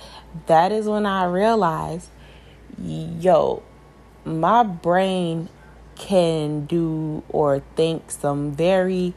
that 0.47 0.71
is 0.71 0.87
when 0.87 1.05
I 1.05 1.25
realized, 1.25 2.09
yo, 2.77 3.63
my 4.23 4.63
brain 4.63 5.49
can 5.95 6.65
do 6.65 7.23
or 7.29 7.61
think 7.75 8.11
some 8.11 8.51
very 8.51 9.13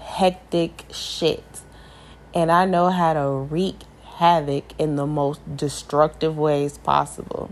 hectic 0.00 0.84
shit. 0.92 1.44
And 2.34 2.50
I 2.50 2.64
know 2.64 2.90
how 2.90 3.12
to 3.12 3.28
wreak 3.28 3.76
havoc 4.20 4.78
in 4.78 4.96
the 4.96 5.06
most 5.06 5.40
destructive 5.56 6.36
ways 6.36 6.76
possible. 6.76 7.50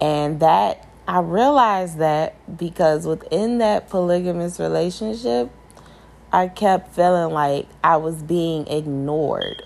And 0.00 0.38
that 0.38 0.86
I 1.08 1.18
realized 1.18 1.98
that 1.98 2.56
because 2.56 3.04
within 3.04 3.58
that 3.58 3.90
polygamous 3.90 4.60
relationship, 4.60 5.50
I 6.32 6.46
kept 6.46 6.94
feeling 6.94 7.34
like 7.34 7.66
I 7.82 7.96
was 7.96 8.22
being 8.22 8.68
ignored 8.68 9.64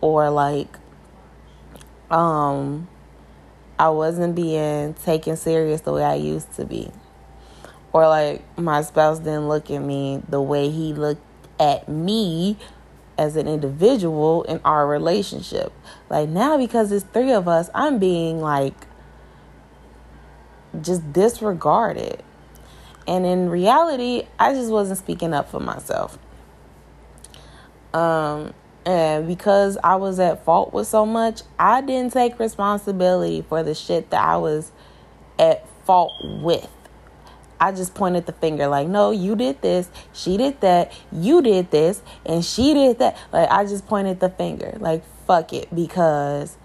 or 0.00 0.30
like 0.30 0.68
um 2.08 2.86
I 3.80 3.88
wasn't 3.88 4.36
being 4.36 4.94
taken 4.94 5.36
serious 5.36 5.80
the 5.80 5.92
way 5.92 6.04
I 6.04 6.14
used 6.14 6.52
to 6.54 6.64
be. 6.64 6.92
Or 7.92 8.06
like 8.06 8.44
my 8.56 8.82
spouse 8.82 9.18
didn't 9.18 9.48
look 9.48 9.68
at 9.68 9.80
me 9.80 10.22
the 10.28 10.40
way 10.40 10.70
he 10.70 10.92
looked 10.94 11.26
at 11.58 11.88
me 11.88 12.56
as 13.18 13.36
an 13.36 13.46
individual 13.46 14.42
in 14.44 14.60
our 14.64 14.86
relationship. 14.86 15.72
Like 16.08 16.28
now, 16.28 16.56
because 16.56 16.92
it's 16.92 17.04
three 17.12 17.32
of 17.32 17.48
us, 17.48 17.70
I'm 17.74 17.98
being 17.98 18.40
like 18.40 18.86
just 20.80 21.12
disregarded. 21.12 22.22
And 23.06 23.26
in 23.26 23.50
reality, 23.50 24.26
I 24.38 24.52
just 24.54 24.70
wasn't 24.70 24.98
speaking 24.98 25.34
up 25.34 25.50
for 25.50 25.60
myself. 25.60 26.18
Um, 27.92 28.54
and 28.84 29.26
because 29.26 29.76
I 29.82 29.96
was 29.96 30.18
at 30.18 30.44
fault 30.44 30.72
with 30.72 30.86
so 30.86 31.04
much, 31.04 31.42
I 31.58 31.80
didn't 31.80 32.12
take 32.12 32.38
responsibility 32.38 33.42
for 33.42 33.62
the 33.62 33.74
shit 33.74 34.10
that 34.10 34.22
I 34.22 34.36
was 34.36 34.72
at 35.38 35.66
fault 35.84 36.12
with. 36.22 36.68
I 37.62 37.70
just 37.70 37.94
pointed 37.94 38.26
the 38.26 38.32
finger 38.32 38.66
like, 38.66 38.88
no, 38.88 39.12
you 39.12 39.36
did 39.36 39.62
this, 39.62 39.88
she 40.12 40.36
did 40.36 40.60
that, 40.62 40.92
you 41.12 41.40
did 41.42 41.70
this, 41.70 42.02
and 42.26 42.44
she 42.44 42.74
did 42.74 42.98
that. 42.98 43.16
Like, 43.32 43.48
I 43.50 43.64
just 43.66 43.86
pointed 43.86 44.18
the 44.18 44.30
finger. 44.30 44.76
Like, 44.80 45.04
fuck 45.28 45.52
it, 45.52 45.72
because 45.72 46.56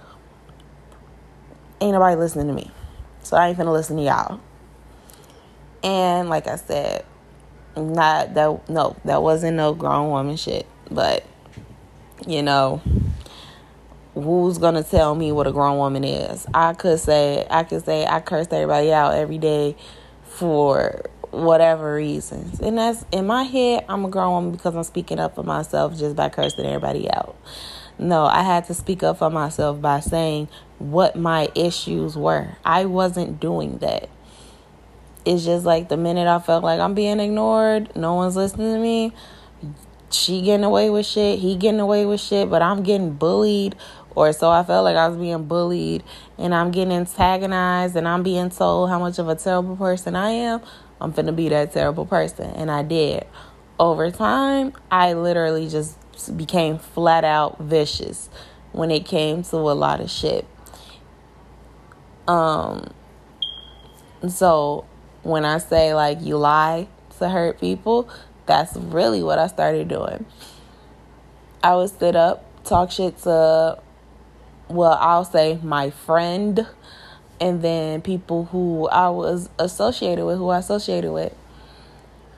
ain't 1.80 1.94
nobody 1.94 2.16
listening 2.16 2.48
to 2.48 2.54
me. 2.54 2.72
So 3.22 3.38
I 3.38 3.50
ain't 3.50 3.60
finna 3.60 3.72
listen 3.72 3.98
to 3.98 4.02
y'all. 4.02 4.40
And 5.84 6.30
like 6.30 6.48
I 6.48 6.56
said, 6.56 7.06
not 7.76 8.34
that, 8.34 8.68
no, 8.68 8.96
that 9.06 9.22
wasn't 9.22 9.56
no 9.56 9.76
grown 9.76 10.10
woman 10.10 10.36
shit. 10.36 10.66
But 10.90 11.24
you 12.26 12.42
know, 12.42 12.82
who's 14.16 14.58
gonna 14.58 14.82
tell 14.82 15.14
me 15.14 15.32
what 15.32 15.46
a 15.46 15.52
grown 15.52 15.78
woman 15.78 16.04
is? 16.04 16.48
I 16.56 16.74
could 16.74 17.00
say 17.00 17.46
I 17.52 17.66
could 17.66 17.86
say 17.86 18.08
I 18.08 18.20
cursed 18.20 18.52
everybody 18.52 18.92
out 18.92 19.14
every 19.14 19.38
day 19.38 19.76
for 20.28 21.10
whatever 21.32 21.96
reasons. 21.96 22.60
And 22.60 22.78
that's 22.78 23.06
in 23.12 23.28
my 23.28 23.44
head, 23.44 23.86
I'm 23.90 24.06
a 24.06 24.10
grown 24.10 24.32
woman 24.32 24.52
because 24.52 24.76
I'm 24.76 24.84
speaking 24.84 25.20
up 25.20 25.36
for 25.36 25.44
myself 25.44 25.98
just 25.98 26.16
by 26.16 26.30
cursing 26.30 26.66
everybody 26.66 27.10
out. 27.12 27.36
No, 28.00 28.26
I 28.26 28.44
had 28.44 28.66
to 28.66 28.74
speak 28.74 29.02
up 29.04 29.18
for 29.18 29.30
myself 29.30 29.82
by 29.82 30.00
saying 30.00 30.50
what 30.78 31.16
my 31.16 31.50
issues 31.56 32.16
were. 32.16 32.56
I 32.64 32.86
wasn't 32.86 33.40
doing 33.40 33.80
that. 33.80 34.10
It's 35.26 35.44
just 35.44 35.66
like 35.66 35.90
the 35.90 35.98
minute 35.98 36.28
I 36.28 36.40
felt 36.40 36.64
like 36.64 36.80
I'm 36.80 36.94
being 36.94 37.20
ignored, 37.20 37.96
no 37.96 38.14
one's 38.14 38.36
listening 38.36 38.74
to 38.74 38.80
me. 38.80 39.14
She 40.10 40.42
getting 40.42 40.64
away 40.64 40.90
with 40.90 41.06
shit, 41.06 41.40
he 41.40 41.58
getting 41.58 41.82
away 41.82 42.06
with 42.06 42.22
shit, 42.22 42.50
but 42.50 42.62
I'm 42.62 42.84
getting 42.84 43.12
bullied 43.14 43.76
or 44.18 44.34
so 44.34 44.50
I 44.50 44.64
felt 44.64 44.84
like 44.84 44.96
I 44.98 45.08
was 45.08 45.16
being 45.16 45.44
bullied 45.44 46.04
and 46.40 46.56
I'm 46.56 46.72
getting 46.72 46.92
antagonized 46.92 47.96
and 47.96 48.08
I'm 48.08 48.24
being 48.24 48.50
told 48.50 48.90
how 48.90 48.98
much 48.98 49.20
of 49.20 49.30
a 49.30 49.36
terrible 49.36 49.78
person 49.78 50.16
I 50.16 50.32
am. 50.32 50.62
I'm 51.00 51.14
finna 51.14 51.36
be 51.36 51.50
that 51.50 51.72
terrible 51.72 52.08
person. 52.08 52.50
And 52.56 52.72
I 52.72 52.82
did. 52.82 53.28
Over 53.80 54.10
time, 54.10 54.74
I 54.90 55.14
literally 55.14 55.70
just 55.70 56.00
became 56.36 56.80
flat 56.80 57.26
out 57.26 57.60
vicious 57.60 58.28
when 58.72 58.90
it 58.90 59.06
came 59.06 59.44
to 59.44 59.58
a 59.58 59.78
lot 59.78 60.02
of 60.02 60.10
shit. 60.10 60.48
Um 62.28 62.90
so 64.28 64.88
when 65.22 65.46
I 65.46 65.60
say 65.60 65.94
like 65.94 66.24
you 66.24 66.38
lie 66.38 66.88
to 67.20 67.30
hurt 67.30 67.62
people, 67.62 68.10
that's 68.48 68.76
really 68.78 69.22
what 69.22 69.38
I 69.38 69.46
started 69.46 69.88
doing. 69.88 70.26
I 71.64 71.76
would 71.76 71.92
sit 71.92 72.16
up, 72.16 72.44
talk 72.64 72.90
shit 72.90 73.16
to 73.20 73.78
well, 74.70 74.98
I'll 75.00 75.26
say 75.26 75.60
my 75.64 75.90
friend 75.90 76.68
and 77.40 77.62
then 77.62 78.02
people 78.02 78.46
who 78.46 78.88
I 78.90 79.10
was 79.10 79.50
associated 79.60 80.26
with, 80.26 80.38
who 80.38 80.50
I 80.50 80.60
associated 80.60 81.12
with. 81.12 81.34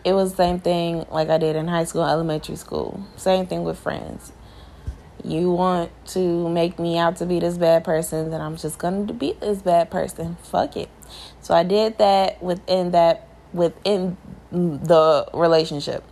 It 0.04 0.14
was 0.14 0.32
the 0.32 0.38
same 0.38 0.60
thing 0.60 1.06
like 1.12 1.30
I 1.30 1.38
did 1.38 1.56
in 1.56 1.68
high 1.68 1.84
school, 1.84 2.04
elementary 2.04 2.56
school. 2.56 3.06
Same 3.16 3.46
thing 3.46 3.64
with 3.64 3.78
friends. 3.78 4.32
You 5.24 5.52
want 5.52 5.92
to 6.08 6.50
make 6.50 6.80
me 6.80 6.98
out 6.98 7.18
to 7.18 7.26
be 7.26 7.40
this 7.40 7.58
bad 7.58 7.84
person, 7.84 8.32
then 8.32 8.40
I'm 8.40 8.56
just 8.56 8.80
going 8.80 9.08
to 9.08 9.14
be 9.14 9.34
this 9.34 9.62
bad 9.62 9.92
person. 9.92 10.38
Fuck 10.44 10.78
it. 10.78 10.90
So 11.42 11.54
I 11.54 11.64
did 11.64 11.98
that 11.98 12.42
within 12.42 12.92
that 12.92 13.28
within 13.52 14.18
the 14.52 15.28
relationship. 15.34 16.04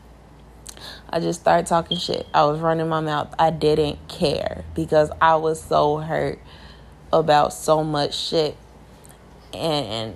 I 1.09 1.19
just 1.19 1.41
started 1.41 1.67
talking 1.67 1.97
shit. 1.97 2.27
I 2.33 2.43
was 2.45 2.59
running 2.59 2.89
my 2.89 2.99
mouth. 2.99 3.33
I 3.39 3.49
didn't 3.49 4.07
care 4.07 4.63
because 4.75 5.09
I 5.21 5.35
was 5.35 5.61
so 5.61 5.97
hurt 5.97 6.39
about 7.13 7.53
so 7.53 7.83
much 7.83 8.15
shit 8.15 8.57
and 9.53 10.15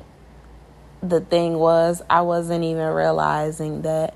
the 1.02 1.22
thing 1.22 1.58
was, 1.58 2.02
I 2.10 2.22
wasn't 2.22 2.64
even 2.64 2.86
realizing 2.88 3.82
that 3.82 4.16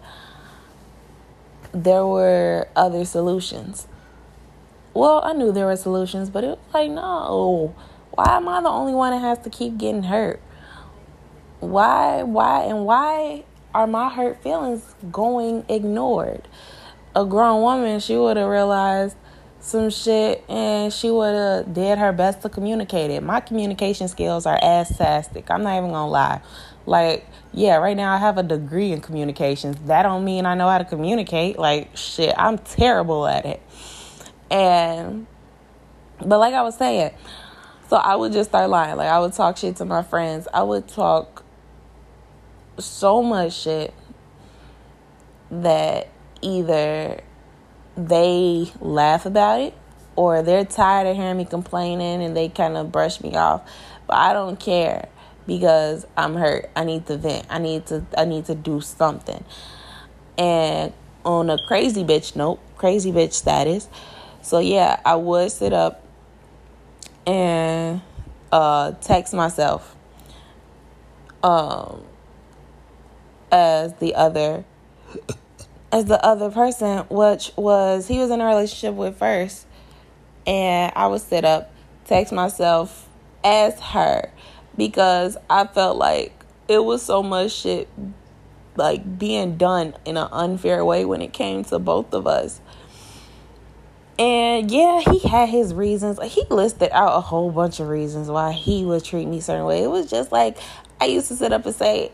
there 1.72 2.06
were 2.06 2.68
other 2.76 3.06
solutions. 3.06 3.88
Well, 4.94 5.22
I 5.24 5.34
knew 5.34 5.52
there 5.52 5.66
were 5.66 5.76
solutions, 5.76 6.30
but 6.30 6.44
it 6.44 6.48
was 6.48 6.60
like, 6.74 6.92
no. 6.92 7.76
Why 8.12 8.38
am 8.38 8.48
I 8.48 8.62
the 8.62 8.70
only 8.70 8.94
one 8.94 9.12
that 9.12 9.20
has 9.20 9.40
to 9.40 9.50
keep 9.50 9.78
getting 9.78 10.04
hurt? 10.04 10.42
Why, 11.60 12.24
why, 12.24 12.64
and 12.64 12.86
why 12.86 13.44
are 13.76 13.88
my 13.88 14.10
hurt 14.10 14.42
feelings 14.42 14.96
going 15.12 15.66
ignored? 15.68 16.48
A 17.14 17.26
grown 17.26 17.62
woman, 17.62 18.00
she 18.00 18.16
would 18.16 18.38
have 18.38 18.50
realized 18.50 19.18
some 19.60 19.90
shit 19.90 20.46
and 20.48 20.94
she 20.94 21.12
would 21.12 21.36
have 21.36 21.74
did 21.74 21.98
her 21.98 22.14
best 22.14 22.42
to 22.44 22.50
communicate 22.50 23.12
it. 23.12 23.22
My 23.22 23.42
communication 23.42 24.08
skills 24.08 24.46
are 24.46 24.58
ass-tastic. 24.62 25.52
I'm 25.52 25.64
not 25.64 25.78
even 25.78 25.90
gonna 25.90 26.08
lie. 26.08 26.42
Like, 26.86 27.28
yeah, 27.52 27.76
right 27.76 27.98
now 27.98 28.14
I 28.14 28.18
have 28.18 28.38
a 28.38 28.44
degree 28.44 28.94
in 28.94 29.02
communications. 29.02 29.76
That 29.88 30.04
don't 30.04 30.24
mean 30.24 30.46
I 30.46 30.56
know 30.56 30.70
how 30.70 30.78
to 30.78 30.86
communicate. 30.86 31.60
Like, 31.60 31.98
shit, 31.98 32.34
I'm 32.38 32.58
terrible 32.60 33.28
at 33.28 33.46
it. 33.46 33.62
And 34.50 35.28
but 36.20 36.40
like 36.40 36.54
I 36.54 36.62
was 36.62 36.78
saying, 36.78 37.12
so 37.90 37.98
I 37.98 38.16
would 38.16 38.32
just 38.32 38.52
start 38.52 38.70
lying. 38.70 38.96
Like 38.96 39.10
I 39.10 39.20
would 39.20 39.34
talk 39.34 39.58
shit 39.58 39.76
to 39.78 39.86
my 39.86 40.02
friends. 40.02 40.48
I 40.54 40.64
would 40.64 40.88
talk 40.88 41.44
so 42.78 43.22
much 43.22 43.54
shit 43.54 43.94
that 45.52 46.10
either 46.42 47.22
they 47.96 48.72
laugh 48.80 49.26
about 49.26 49.62
it 49.62 49.74
or 50.16 50.42
they're 50.42 50.66
tired 50.66 51.08
of 51.08 51.16
hearing 51.16 51.38
me 51.38 51.46
complaining 51.46 52.24
and 52.24 52.36
they 52.36 52.50
kind 52.50 52.78
of 52.78 52.92
brush 52.92 53.22
me 53.22 53.36
off. 53.36 53.70
But 54.08 54.18
I 54.18 54.34
don't 54.34 54.60
care 54.60 55.08
because 55.48 56.06
I'm 56.18 56.36
hurt. 56.36 56.70
I 56.76 56.84
need 56.84 57.06
to 57.08 57.18
vent. 57.18 57.46
I 57.50 57.60
need 57.60 57.86
to 57.88 58.06
I 58.18 58.26
need 58.26 58.46
to 58.46 58.56
do 58.56 58.82
something. 58.82 59.44
And 60.38 60.94
on 61.24 61.50
a 61.50 61.58
crazy 61.68 62.04
bitch 62.04 62.36
note, 62.36 62.60
crazy 62.78 63.12
bitch 63.12 63.34
status. 63.34 63.90
So 64.42 64.60
yeah, 64.60 65.00
I 65.06 65.16
would 65.16 65.52
sit 65.52 65.74
up 65.74 66.04
and 67.26 68.02
uh 68.52 68.92
text 69.02 69.34
myself 69.34 69.96
um 71.42 72.04
as 73.52 73.94
the 73.96 74.16
other 74.16 74.66
as 75.92 76.06
the 76.06 76.24
other 76.26 76.50
person, 76.50 77.00
which 77.10 77.52
was 77.56 78.08
he 78.08 78.20
was 78.20 78.30
in 78.30 78.42
a 78.42 78.46
relationship 78.46 78.96
with 78.96 79.18
first, 79.18 79.66
and 80.46 80.92
I 80.96 81.08
would 81.08 81.22
sit 81.22 81.46
up, 81.46 81.72
text 82.06 82.34
myself 82.34 83.08
as 83.44 83.80
her 83.80 84.30
because 84.76 85.38
I 85.50 85.68
felt 85.68 85.98
like 85.98 86.34
it 86.68 86.84
was 86.84 87.02
so 87.02 87.24
much 87.24 87.54
shit 87.54 87.88
like 88.76 89.18
being 89.18 89.58
done 89.58 89.96
in 90.04 90.18
an 90.18 90.28
unfair 90.32 90.84
way 90.84 91.06
when 91.06 91.22
it 91.22 91.32
came 91.32 91.64
to 91.66 91.80
both 91.80 92.14
of 92.14 92.28
us. 92.28 92.60
And 94.18 94.72
yeah, 94.72 95.02
he 95.02 95.20
had 95.28 95.50
his 95.50 95.74
reasons. 95.74 96.20
He 96.24 96.44
listed 96.50 96.90
out 96.92 97.18
a 97.18 97.22
whole 97.22 97.52
bunch 97.52 97.80
of 97.80 97.88
reasons 97.90 98.30
why 98.30 98.54
he 98.54 98.86
would 98.86 99.04
treat 99.04 99.28
me 99.28 99.40
certain 99.40 99.66
way. 99.66 99.84
It 99.84 99.90
was 99.90 100.10
just 100.10 100.32
like 100.32 100.58
I 101.00 101.06
used 101.06 101.28
to 101.30 101.36
sit 101.36 101.52
up 101.52 101.66
and 101.66 101.76
say, 101.76 102.12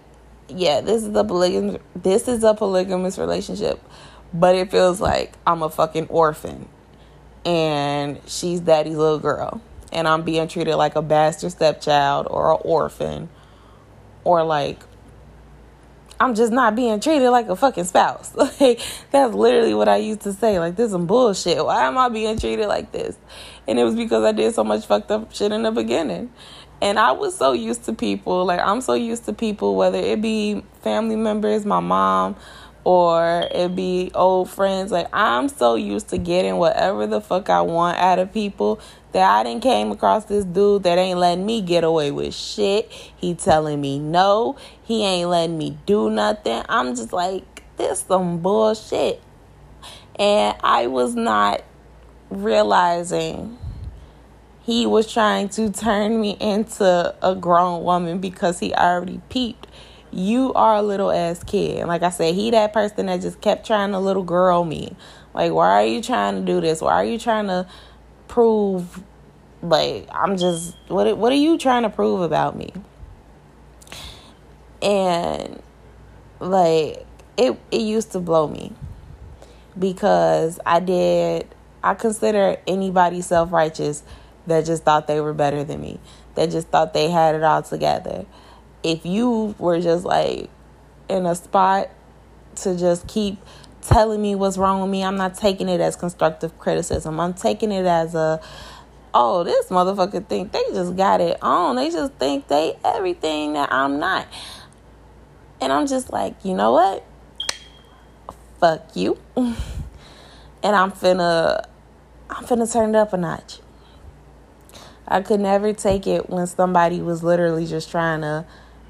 yeah, 0.55 0.81
this 0.81 1.03
is 1.03 1.15
a 1.15 1.23
polygamous 1.23 1.81
this 1.95 2.27
is 2.27 2.43
a 2.43 2.53
polygamous 2.53 3.17
relationship, 3.17 3.81
but 4.33 4.55
it 4.55 4.71
feels 4.71 5.01
like 5.01 5.33
I'm 5.45 5.63
a 5.63 5.69
fucking 5.69 6.07
orphan. 6.07 6.67
And 7.43 8.19
she's 8.27 8.59
daddy's 8.59 8.97
little 8.97 9.19
girl. 9.19 9.61
And 9.91 10.07
I'm 10.07 10.21
being 10.21 10.47
treated 10.47 10.75
like 10.75 10.95
a 10.95 11.01
bastard 11.01 11.51
stepchild 11.51 12.27
or 12.29 12.53
an 12.53 12.59
orphan. 12.63 13.29
Or 14.23 14.43
like 14.43 14.79
I'm 16.21 16.35
just 16.35 16.53
not 16.53 16.75
being 16.75 16.99
treated 16.99 17.31
like 17.31 17.49
a 17.49 17.55
fucking 17.55 17.85
spouse. 17.85 18.31
Like 18.35 18.79
that's 19.09 19.33
literally 19.33 19.73
what 19.73 19.89
I 19.89 19.95
used 19.95 20.21
to 20.21 20.33
say. 20.33 20.59
Like 20.59 20.75
this 20.75 20.87
is 20.87 20.91
some 20.91 21.07
bullshit. 21.07 21.65
Why 21.65 21.87
am 21.87 21.97
I 21.97 22.09
being 22.09 22.37
treated 22.37 22.67
like 22.67 22.91
this? 22.91 23.17
And 23.67 23.79
it 23.79 23.83
was 23.83 23.95
because 23.95 24.23
I 24.23 24.31
did 24.31 24.53
so 24.53 24.63
much 24.63 24.85
fucked 24.85 25.09
up 25.09 25.33
shit 25.33 25.51
in 25.51 25.63
the 25.63 25.71
beginning. 25.71 26.31
And 26.79 26.99
I 26.99 27.13
was 27.13 27.35
so 27.35 27.53
used 27.53 27.85
to 27.85 27.93
people, 27.93 28.45
like 28.45 28.59
I'm 28.59 28.81
so 28.81 28.93
used 28.93 29.25
to 29.25 29.33
people, 29.33 29.75
whether 29.75 29.97
it 29.97 30.21
be 30.21 30.63
family 30.81 31.15
members, 31.15 31.65
my 31.65 31.79
mom, 31.79 32.35
or 32.83 33.47
it 33.49 33.75
be 33.75 34.11
old 34.13 34.47
friends. 34.47 34.91
Like 34.91 35.07
I'm 35.13 35.49
so 35.49 35.73
used 35.73 36.09
to 36.09 36.19
getting 36.19 36.57
whatever 36.57 37.07
the 37.07 37.21
fuck 37.21 37.49
I 37.49 37.61
want 37.61 37.97
out 37.97 38.19
of 38.19 38.31
people 38.31 38.79
that 39.11 39.29
I 39.29 39.43
didn't 39.43 39.63
came 39.63 39.91
across 39.91 40.25
this 40.25 40.45
dude 40.45 40.83
that 40.83 40.97
ain't 40.97 41.19
letting 41.19 41.45
me 41.45 41.61
get 41.61 41.83
away 41.83 42.11
with 42.11 42.33
shit. 42.33 42.91
He 42.91 43.35
telling 43.35 43.81
me 43.81 43.99
no. 43.99 44.57
He 44.83 45.03
ain't 45.03 45.29
letting 45.29 45.57
me 45.57 45.77
do 45.85 46.09
nothing. 46.09 46.63
I'm 46.69 46.95
just 46.95 47.13
like, 47.13 47.63
this 47.77 48.01
some 48.01 48.39
bullshit. 48.39 49.21
And 50.17 50.55
I 50.63 50.87
was 50.87 51.15
not 51.15 51.63
realizing 52.29 53.57
he 54.63 54.85
was 54.85 55.11
trying 55.11 55.49
to 55.49 55.71
turn 55.71 56.21
me 56.21 56.37
into 56.39 57.15
a 57.21 57.35
grown 57.35 57.83
woman 57.83 58.19
because 58.19 58.59
he 58.59 58.73
already 58.73 59.19
peeped. 59.29 59.67
You 60.11 60.53
are 60.53 60.75
a 60.75 60.81
little 60.81 61.11
ass 61.11 61.43
kid. 61.43 61.85
Like 61.87 62.03
I 62.03 62.09
said, 62.09 62.35
he 62.35 62.51
that 62.51 62.73
person 62.73 63.07
that 63.07 63.21
just 63.21 63.41
kept 63.41 63.65
trying 63.65 63.91
to 63.91 63.99
little 63.99 64.23
girl 64.23 64.63
me. 64.63 64.95
Like, 65.33 65.53
why 65.53 65.81
are 65.81 65.85
you 65.85 66.01
trying 66.01 66.35
to 66.35 66.41
do 66.41 66.61
this? 66.61 66.81
Why 66.81 66.93
are 66.93 67.05
you 67.05 67.17
trying 67.17 67.47
to 67.47 67.65
prove 68.31 69.03
like 69.61 70.07
I'm 70.11 70.37
just 70.37 70.75
what 70.87 71.15
what 71.17 71.31
are 71.31 71.35
you 71.35 71.57
trying 71.57 71.83
to 71.83 71.89
prove 71.89 72.21
about 72.21 72.57
me? 72.57 72.71
And 74.81 75.61
like 76.39 77.05
it 77.37 77.59
it 77.69 77.81
used 77.81 78.13
to 78.13 78.19
blow 78.19 78.47
me 78.47 78.73
because 79.77 80.59
I 80.65 80.79
did 80.79 81.53
I 81.83 81.93
consider 81.93 82.57
anybody 82.65 83.21
self-righteous 83.21 84.03
that 84.47 84.65
just 84.65 84.83
thought 84.83 85.07
they 85.07 85.19
were 85.19 85.33
better 85.33 85.63
than 85.63 85.81
me, 85.81 85.99
that 86.35 86.49
just 86.51 86.69
thought 86.69 86.93
they 86.93 87.09
had 87.09 87.35
it 87.35 87.43
all 87.43 87.61
together. 87.61 88.25
If 88.81 89.05
you 89.05 89.55
were 89.59 89.79
just 89.81 90.05
like 90.05 90.49
in 91.09 91.25
a 91.25 91.35
spot 91.35 91.89
to 92.55 92.77
just 92.77 93.07
keep 93.07 93.37
telling 93.81 94.21
me 94.21 94.35
what's 94.35 94.57
wrong 94.57 94.81
with 94.81 94.89
me. 94.89 95.03
I'm 95.03 95.17
not 95.17 95.35
taking 95.35 95.69
it 95.69 95.81
as 95.81 95.95
constructive 95.95 96.57
criticism. 96.59 97.19
I'm 97.19 97.33
taking 97.33 97.71
it 97.71 97.85
as 97.85 98.15
a 98.15 98.41
oh, 99.13 99.43
this 99.43 99.67
motherfucker 99.67 100.25
think 100.25 100.51
they 100.51 100.63
just 100.71 100.95
got 100.95 101.19
it 101.19 101.37
on. 101.41 101.75
They 101.75 101.89
just 101.89 102.13
think 102.13 102.47
they 102.47 102.77
everything 102.83 103.53
that 103.53 103.71
I'm 103.71 103.99
not. 103.99 104.27
And 105.59 105.71
I'm 105.71 105.85
just 105.85 106.11
like, 106.11 106.45
you 106.45 106.53
know 106.53 106.71
what? 106.71 107.03
Fuck 108.59 108.95
you. 108.95 109.17
and 109.35 109.55
I'm 110.63 110.91
finna 110.91 111.65
I'm 112.29 112.45
finna 112.45 112.71
turn 112.71 112.91
it 112.91 112.95
up 112.95 113.13
a 113.13 113.17
notch. 113.17 113.59
I 115.07 115.21
could 115.21 115.41
never 115.41 115.73
take 115.73 116.07
it 116.07 116.29
when 116.29 116.47
somebody 116.47 117.01
was 117.01 117.21
literally 117.21 117.65
just 117.65 117.91
trying 117.91 118.21
to 118.21 118.45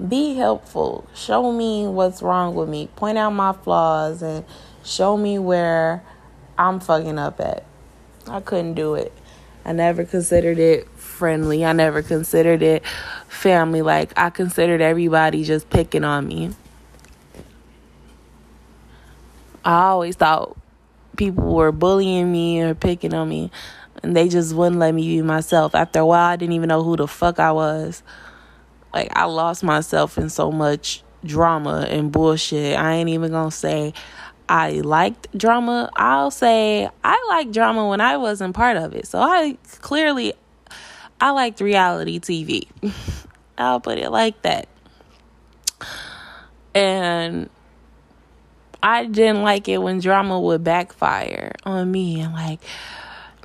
be 0.08 0.36
helpful, 0.36 1.08
show 1.13 1.51
me 1.51 1.88
what's 1.88 2.21
wrong 2.21 2.56
with 2.56 2.69
me, 2.69 2.88
point 2.95 3.17
out 3.17 3.32
my 3.32 3.54
flaws, 3.54 4.21
and 4.21 4.45
show 4.84 5.17
me 5.17 5.39
where 5.39 6.04
I'm 6.58 6.80
fucking 6.80 7.17
up 7.17 7.39
at. 7.39 7.65
I 8.28 8.39
couldn't 8.39 8.76
do 8.76 8.96
it. 8.96 9.13
I 9.65 9.74
never 9.74 10.04
considered 10.04 10.58
it 10.60 10.88
friendly. 10.89 11.63
I 11.65 11.74
never 11.74 12.02
considered 12.02 12.62
it 12.62 12.86
family. 13.28 13.82
Like, 13.82 14.13
I 14.17 14.30
considered 14.30 14.82
everybody 14.82 15.44
just 15.44 15.70
picking 15.70 16.04
on 16.04 16.28
me. 16.28 16.52
I 19.63 19.84
always 19.84 20.15
thought 20.15 20.58
people 21.17 21.54
were 21.54 21.72
bullying 21.72 22.32
me 22.32 22.62
or 22.62 22.74
picking 22.74 23.13
on 23.13 23.30
me, 23.30 23.52
and 24.02 24.17
they 24.17 24.28
just 24.28 24.56
wouldn't 24.56 24.80
let 24.80 24.96
me 24.96 25.04
be 25.08 25.22
myself. 25.22 25.76
After 25.76 26.00
a 26.00 26.06
while, 26.06 26.30
I 26.30 26.36
didn't 26.36 26.54
even 26.54 26.70
know 26.70 26.84
who 26.84 26.96
the 26.96 27.08
fuck 27.08 27.39
I 27.39 27.52
was. 27.52 28.02
Like, 28.91 29.15
I 29.15 29.26
lost 29.26 29.63
myself 29.63 30.17
in 30.17 30.30
so 30.30 30.52
much 30.52 31.04
drama 31.24 31.86
and 31.88 32.12
bullshit. 32.12 32.78
I 32.78 32.94
ain't 32.94 33.10
even 33.10 33.32
gonna 33.32 33.52
say 33.52 33.94
I 34.52 34.82
liked 34.82 35.36
drama. 35.38 35.90
I'll 35.96 36.30
say 36.30 36.90
I 37.06 37.26
liked 37.30 37.54
drama 37.54 37.88
when 37.88 38.02
I 38.02 38.18
wasn't 38.18 38.54
part 38.54 38.76
of 38.76 38.94
it. 38.94 39.08
So 39.08 39.18
I 39.18 39.58
clearly 39.80 40.34
I 41.22 41.30
liked 41.30 41.62
reality 41.62 42.20
TV. 42.20 42.68
I'll 43.58 43.80
put 43.80 43.98
it 43.98 44.10
like 44.10 44.42
that. 44.42 44.68
And 46.76 47.50
I 48.84 49.06
didn't 49.06 49.42
like 49.42 49.70
it 49.70 49.78
when 49.78 50.02
drama 50.02 50.38
would 50.38 50.66
backfire 50.66 51.54
on 51.64 51.90
me 51.90 52.20
and 52.20 52.34
like 52.34 52.60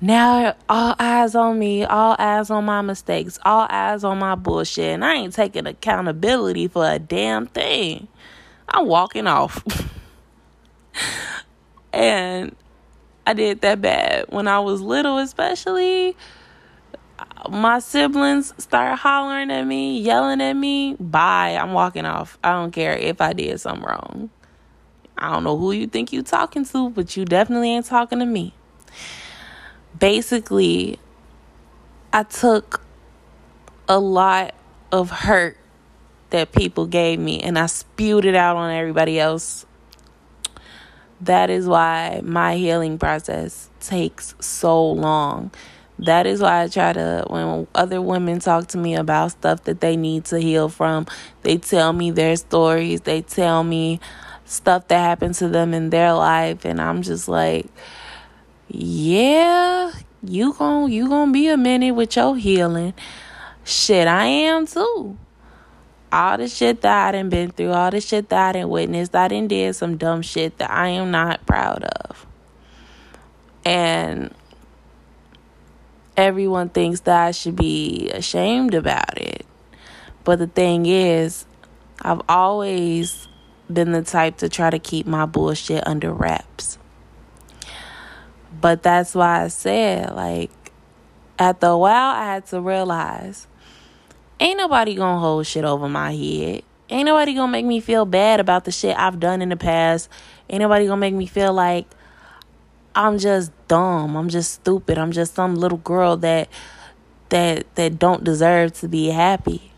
now 0.01 0.57
all 0.69 0.97
eyes 0.99 1.37
on 1.37 1.57
me, 1.57 1.85
all 1.85 2.17
eyes 2.19 2.51
on 2.51 2.65
my 2.65 2.83
mistakes, 2.83 3.39
all 3.45 3.69
eyes 3.71 4.03
on 4.03 4.19
my 4.19 4.35
bullshit, 4.35 4.95
and 4.95 5.05
I 5.05 5.15
ain't 5.15 5.35
taking 5.35 5.69
accountability 5.69 6.67
for 6.67 6.85
a 6.85 6.99
damn 6.99 7.47
thing. 7.47 8.09
I'm 8.69 8.89
walking 8.89 9.29
off. 9.29 9.63
and 11.93 12.55
I 13.27 13.35
did 13.35 13.61
that 13.63 13.81
bad 13.81 14.27
when 14.29 14.49
I 14.49 14.61
was 14.61 14.81
little, 14.81 15.19
especially. 15.19 16.17
My 17.49 17.79
siblings 17.79 18.53
start 18.59 18.99
hollering 18.99 19.51
at 19.51 19.65
me, 19.65 19.99
yelling 20.01 20.41
at 20.41 20.55
me. 20.55 20.95
Bye, 20.95 21.57
I'm 21.61 21.73
walking 21.73 22.05
off. 22.05 22.39
I 22.43 22.53
don't 22.53 22.73
care 22.73 22.97
if 22.97 23.21
I 23.21 23.33
did 23.33 23.61
something 23.61 23.85
wrong. 23.85 24.31
I 25.19 25.33
don't 25.33 25.45
know 25.45 25.57
who 25.57 25.73
you 25.73 25.87
think 25.87 26.13
you 26.13 26.23
talking 26.23 26.65
to, 26.67 26.91
but 26.91 27.17
you 27.17 27.25
definitely 27.25 27.71
ain't 27.71 27.87
talking 27.87 28.19
to 28.19 28.27
me. 28.27 28.55
Basically, 29.99 30.99
I 32.13 32.23
took 32.23 32.83
a 33.89 33.99
lot 33.99 34.55
of 34.93 35.11
hurt 35.11 35.57
that 36.31 36.53
people 36.53 36.87
gave 36.87 37.19
me 37.19 37.41
and 37.41 37.59
I 37.59 37.67
spewed 37.67 38.25
it 38.25 38.35
out 38.35 38.57
on 38.57 38.71
everybody 38.71 39.19
else 39.21 39.66
that 41.21 41.51
is 41.51 41.67
why 41.67 42.21
my 42.23 42.57
healing 42.57 42.99
process 42.99 43.71
takes 43.81 44.35
so 44.41 44.91
long. 44.91 45.51
That 45.99 46.27
is 46.27 46.43
why 46.43 46.63
I 46.63 46.69
try 46.69 46.93
to, 46.93 47.25
when 47.29 47.67
other 47.75 48.03
women 48.03 48.39
talk 48.39 48.67
to 48.69 48.79
me 48.79 48.97
about 48.97 49.31
stuff 49.33 49.65
that 49.65 49.81
they 49.81 49.97
need 49.97 50.27
to 50.27 50.39
heal 50.39 50.69
from, 50.69 51.07
they 51.43 51.57
tell 51.57 51.93
me 51.93 52.11
their 52.11 52.37
stories, 52.37 53.01
they 53.01 53.23
tell 53.23 53.65
me 53.65 54.01
stuff 54.45 54.89
that 54.89 54.99
happened 54.99 55.35
to 55.37 55.49
them 55.49 55.73
in 55.73 55.91
their 55.91 56.13
life, 56.13 56.65
and 56.67 56.81
I'm 56.81 57.03
just 57.03 57.29
like, 57.29 57.67
yeah, 58.69 59.93
you 60.23 60.53
gon' 60.53 60.91
you 60.91 61.09
gonna 61.09 61.33
be 61.33 61.49
a 61.49 61.57
minute 61.57 61.95
with 61.95 62.17
your 62.17 62.37
healing. 62.37 62.93
Shit, 63.65 64.07
I 64.07 64.27
am 64.27 64.67
too 64.67 65.17
all 66.13 66.39
the 66.39 66.49
shit 66.49 66.83
that 66.83 67.09
I 67.09 67.13
done 67.13 67.29
been 67.29 67.51
through, 67.51 67.73
all 67.73 67.91
the 67.91 68.01
shit 68.01 68.29
that 68.29 68.49
I 68.49 68.61
done 68.61 68.69
witnessed, 68.69 69.15
I 69.15 69.29
done 69.29 69.49
did 69.49 69.75
some 69.75 69.97
dumb 69.97 70.23
shit 70.23 70.59
that 70.59 70.71
I 70.71 70.89
am 70.89 71.11
not 71.11 71.45
proud 71.47 71.85
of. 71.85 72.27
And 73.65 74.33
everyone 76.17 76.69
thinks 76.69 77.01
that 77.01 77.27
I 77.27 77.31
should 77.33 77.57
be 77.57 78.11
ashamed 78.11 78.75
about 78.75 79.19
it. 79.19 79.45
But 80.25 80.39
the 80.39 80.47
thing 80.47 80.87
is, 80.87 81.47
I've 82.01 82.23
always 82.29 83.29
been 83.73 83.93
the 83.93 84.03
type 84.03 84.39
to 84.39 84.49
try 84.49 84.71
to 84.71 84.79
keep 84.79 85.07
my 85.07 85.27
bullshit 85.27 85.87
under 85.87 86.13
wraps. 86.13 86.79
But 88.61 88.83
that's 88.83 89.15
why 89.15 89.45
I 89.45 89.49
said, 89.49 90.15
like, 90.15 90.51
after 91.39 91.67
a 91.67 91.79
while, 91.79 92.15
I 92.15 92.25
had 92.25 92.47
to 92.47 92.61
realize 92.61 93.47
ain't 94.41 94.59
nobody 94.59 94.95
gonna 94.95 95.21
hold 95.21 95.47
shit 95.47 95.65
over 95.65 95.89
my 95.89 96.13
head. 96.15 96.63
Ain't 96.89 97.07
nobody 97.07 97.35
gonna 97.35 97.51
make 97.51 97.67
me 97.67 97.81
feel 97.81 98.05
bad 98.05 98.41
about 98.41 98.65
the 98.65 98.71
shit 98.71 98.97
I've 98.97 99.19
done 99.19 99.43
in 99.43 99.49
the 99.49 99.57
past. 99.57 100.09
Ain't 100.49 100.61
nobody 100.61 100.87
gonna 100.87 101.01
make 101.01 101.15
me 101.15 101.27
feel 101.27 101.53
like 101.53 101.87
I'm 102.95 103.19
just 103.19 103.51
dumb. 103.69 104.17
I'm 104.17 104.29
just 104.29 104.53
stupid. 104.53 104.97
I'm 104.99 105.13
just 105.13 105.35
some 105.35 105.57
little 105.57 105.79
girl 105.79 106.17
that 106.19 106.49
that 107.31 107.75
that 107.75 107.99
don't 107.99 108.25
deserve 108.25 108.73
to 108.75 108.89
be 108.89 109.09
happy. 109.09 109.73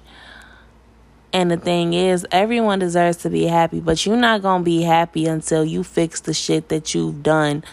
And 1.32 1.50
the 1.50 1.56
thing 1.56 1.92
is, 1.92 2.26
everyone 2.32 2.78
deserves 2.78 3.18
to 3.18 3.30
be 3.30 3.44
happy, 3.44 3.80
but 3.80 4.04
you're 4.06 4.16
not 4.16 4.40
going 4.40 4.62
to 4.62 4.64
be 4.64 4.82
happy 4.82 5.26
until 5.26 5.62
you 5.62 5.84
fix 5.84 6.20
the 6.20 6.32
shit 6.32 6.70
that 6.70 6.94
you've 6.94 7.22
done 7.22 7.64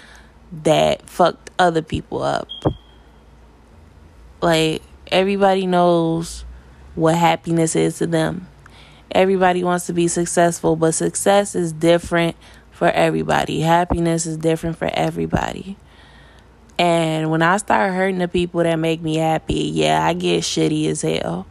that 0.63 1.09
fucked 1.09 1.51
other 1.57 1.81
people 1.81 2.21
up. 2.21 2.47
Like 4.41 4.81
everybody 5.07 5.65
knows 5.65 6.44
what 6.95 7.15
happiness 7.15 7.75
is 7.75 7.97
to 7.99 8.07
them. 8.07 8.47
Everybody 9.11 9.63
wants 9.63 9.85
to 9.85 9.93
be 9.93 10.07
successful, 10.07 10.75
but 10.75 10.93
success 10.93 11.55
is 11.55 11.71
different 11.71 12.35
for 12.71 12.89
everybody. 12.89 13.61
Happiness 13.61 14.25
is 14.25 14.37
different 14.37 14.77
for 14.77 14.89
everybody. 14.93 15.77
And 16.77 17.31
when 17.31 17.41
I 17.41 17.57
start 17.57 17.93
hurting 17.93 18.17
the 18.17 18.27
people 18.27 18.63
that 18.63 18.75
make 18.75 19.01
me 19.01 19.15
happy, 19.15 19.71
yeah, 19.73 20.05
I 20.05 20.13
get 20.13 20.43
shitty 20.43 20.87
as 20.89 21.01
hell. 21.01 21.47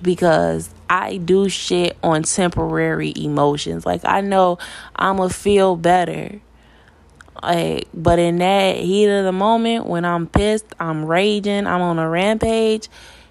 Because 0.00 0.70
I 0.88 1.18
do 1.18 1.48
shit 1.48 1.96
on 2.02 2.22
temporary 2.22 3.12
emotions. 3.14 3.84
Like 3.84 4.00
I 4.04 4.22
know 4.22 4.58
I'ma 4.96 5.28
feel 5.28 5.76
better. 5.76 6.40
Like 7.42 7.88
but 7.92 8.18
in 8.18 8.38
that 8.38 8.76
heat 8.76 9.08
of 9.08 9.24
the 9.24 9.32
moment 9.32 9.86
when 9.86 10.06
I'm 10.06 10.26
pissed, 10.26 10.66
I'm 10.80 11.04
raging, 11.04 11.66
I'm 11.66 11.82
on 11.82 11.98
a 11.98 12.08
rampage, 12.08 12.88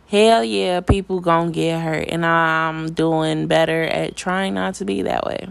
hell 0.09 0.43
yeah, 0.43 0.81
people 0.81 1.19
gonna 1.19 1.51
get 1.51 1.81
hurt. 1.81 2.07
And 2.09 2.25
I'm 2.25 2.91
doing 2.91 3.47
better 3.47 3.83
at 3.83 4.15
trying 4.15 4.55
not 4.55 4.75
to 4.75 4.85
be 4.85 5.03
that 5.03 5.25
way. 5.25 5.47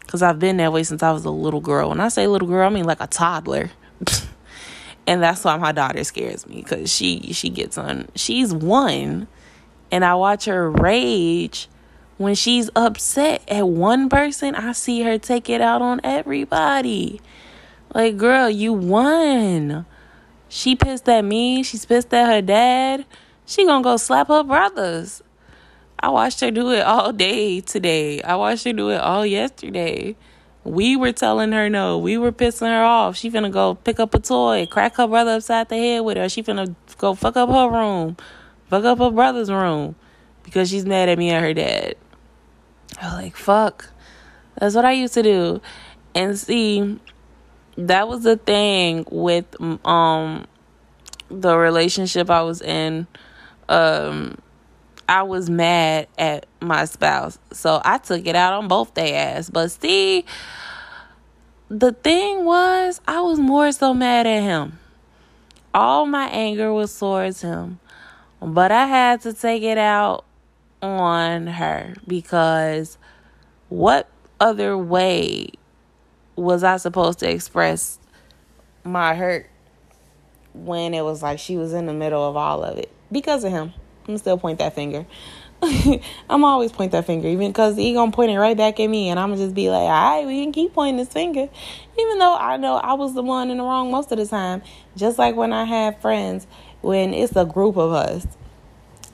Because 0.00 0.22
I've 0.22 0.38
been 0.38 0.56
that 0.58 0.72
way 0.72 0.82
since 0.82 1.02
I 1.02 1.12
was 1.12 1.24
a 1.24 1.30
little 1.30 1.60
girl. 1.60 1.90
When 1.90 2.00
I 2.00 2.08
say 2.08 2.26
little 2.26 2.48
girl, 2.48 2.66
I 2.66 2.70
mean 2.70 2.84
like 2.84 3.00
a 3.00 3.06
toddler. 3.06 3.70
and 5.06 5.22
that's 5.22 5.44
why 5.44 5.56
my 5.56 5.72
daughter 5.72 6.02
scares 6.04 6.46
me. 6.46 6.56
Because 6.62 6.92
she, 6.92 7.32
she 7.32 7.50
gets 7.50 7.76
on, 7.76 8.08
she's 8.14 8.54
one. 8.54 9.28
And 9.90 10.04
I 10.04 10.14
watch 10.14 10.44
her 10.44 10.70
rage. 10.70 11.68
When 12.16 12.34
she's 12.34 12.70
upset 12.76 13.42
at 13.48 13.66
one 13.66 14.08
person, 14.08 14.54
I 14.54 14.72
see 14.72 15.02
her 15.02 15.18
take 15.18 15.48
it 15.48 15.60
out 15.60 15.80
on 15.82 16.00
everybody. 16.04 17.20
Like, 17.94 18.18
girl, 18.18 18.48
you 18.50 18.72
one. 18.72 19.86
She 20.48 20.76
pissed 20.76 21.08
at 21.08 21.24
me. 21.24 21.62
She's 21.62 21.86
pissed 21.86 22.12
at 22.12 22.28
her 22.28 22.42
dad 22.42 23.06
she 23.50 23.66
gonna 23.66 23.82
go 23.82 23.96
slap 23.96 24.28
her 24.28 24.44
brothers. 24.44 25.22
I 25.98 26.08
watched 26.08 26.40
her 26.40 26.52
do 26.52 26.70
it 26.70 26.82
all 26.82 27.12
day 27.12 27.60
today. 27.60 28.22
I 28.22 28.36
watched 28.36 28.64
her 28.64 28.72
do 28.72 28.90
it 28.90 29.00
all 29.00 29.26
yesterday. 29.26 30.16
We 30.62 30.94
were 30.94 31.10
telling 31.10 31.50
her 31.50 31.68
no. 31.68 31.98
We 31.98 32.16
were 32.16 32.30
pissing 32.30 32.68
her 32.68 32.84
off. 32.84 33.16
She 33.16 33.28
finna 33.28 33.50
go 33.50 33.74
pick 33.74 33.98
up 33.98 34.14
a 34.14 34.20
toy, 34.20 34.66
crack 34.66 34.96
her 34.96 35.08
brother 35.08 35.32
upside 35.32 35.68
the 35.68 35.76
head 35.76 36.00
with 36.00 36.16
her. 36.16 36.28
She 36.28 36.44
finna 36.44 36.76
go 36.98 37.14
fuck 37.14 37.36
up 37.36 37.48
her 37.48 37.68
room, 37.68 38.16
fuck 38.68 38.84
up 38.84 38.98
her 38.98 39.10
brother's 39.10 39.50
room 39.50 39.96
because 40.44 40.70
she's 40.70 40.86
mad 40.86 41.08
at 41.08 41.18
me 41.18 41.30
and 41.30 41.44
her 41.44 41.52
dad. 41.52 41.96
I 43.02 43.06
was 43.06 43.14
like, 43.14 43.36
fuck. 43.36 43.90
That's 44.60 44.76
what 44.76 44.84
I 44.84 44.92
used 44.92 45.14
to 45.14 45.24
do. 45.24 45.60
And 46.14 46.38
see, 46.38 47.00
that 47.76 48.06
was 48.06 48.22
the 48.22 48.36
thing 48.36 49.06
with 49.10 49.44
um 49.84 50.46
the 51.28 51.56
relationship 51.56 52.30
I 52.30 52.42
was 52.42 52.62
in 52.62 53.08
um 53.70 54.36
I 55.10 55.24
was 55.24 55.50
mad 55.50 56.06
at 56.18 56.46
my 56.60 56.84
spouse. 56.84 57.36
So 57.52 57.82
I 57.84 57.98
took 57.98 58.26
it 58.26 58.36
out 58.36 58.52
on 58.52 58.68
both 58.68 58.94
their 58.94 59.36
ass. 59.36 59.50
But 59.50 59.72
see, 59.72 60.24
the 61.68 61.90
thing 61.90 62.44
was, 62.44 63.00
I 63.08 63.20
was 63.22 63.40
more 63.40 63.72
so 63.72 63.92
mad 63.92 64.28
at 64.28 64.40
him. 64.40 64.78
All 65.74 66.06
my 66.06 66.28
anger 66.28 66.72
was 66.72 66.96
towards 66.96 67.40
him. 67.40 67.80
But 68.40 68.70
I 68.70 68.86
had 68.86 69.22
to 69.22 69.32
take 69.32 69.64
it 69.64 69.78
out 69.78 70.24
on 70.80 71.48
her 71.48 71.94
because 72.06 72.96
what 73.68 74.08
other 74.38 74.78
way 74.78 75.48
was 76.36 76.62
I 76.62 76.76
supposed 76.76 77.18
to 77.18 77.28
express 77.28 77.98
my 78.84 79.16
hurt 79.16 79.50
when 80.54 80.94
it 80.94 81.02
was 81.02 81.20
like 81.20 81.40
she 81.40 81.56
was 81.56 81.72
in 81.72 81.86
the 81.86 81.92
middle 81.92 82.26
of 82.28 82.36
all 82.36 82.62
of 82.62 82.78
it? 82.78 82.92
Because 83.12 83.44
of 83.44 83.52
him. 83.52 83.72
I'm 84.08 84.18
still 84.18 84.38
point 84.38 84.58
that 84.58 84.74
finger. 84.74 85.06
I'm 86.30 86.42
always 86.42 86.72
point 86.72 86.92
that 86.92 87.04
finger, 87.04 87.28
even 87.28 87.48
because 87.48 87.76
he 87.76 87.92
gonna 87.92 88.12
point 88.12 88.30
it 88.30 88.38
right 88.38 88.56
back 88.56 88.80
at 88.80 88.86
me, 88.86 89.10
and 89.10 89.20
I'm 89.20 89.30
gonna 89.30 89.42
just 89.42 89.54
be 89.54 89.68
like, 89.68 89.82
all 89.82 90.18
right, 90.18 90.26
we 90.26 90.42
can 90.42 90.52
keep 90.52 90.72
pointing 90.72 90.96
this 90.96 91.12
finger, 91.12 91.48
even 91.98 92.18
though 92.18 92.34
I 92.34 92.56
know 92.56 92.76
I 92.76 92.94
was 92.94 93.14
the 93.14 93.22
one 93.22 93.50
in 93.50 93.58
the 93.58 93.62
wrong 93.62 93.90
most 93.90 94.10
of 94.10 94.18
the 94.18 94.26
time. 94.26 94.62
Just 94.96 95.18
like 95.18 95.36
when 95.36 95.52
I 95.52 95.64
have 95.64 96.00
friends, 96.00 96.46
when 96.80 97.12
it's 97.12 97.36
a 97.36 97.44
group 97.44 97.76
of 97.76 97.92
us, 97.92 98.26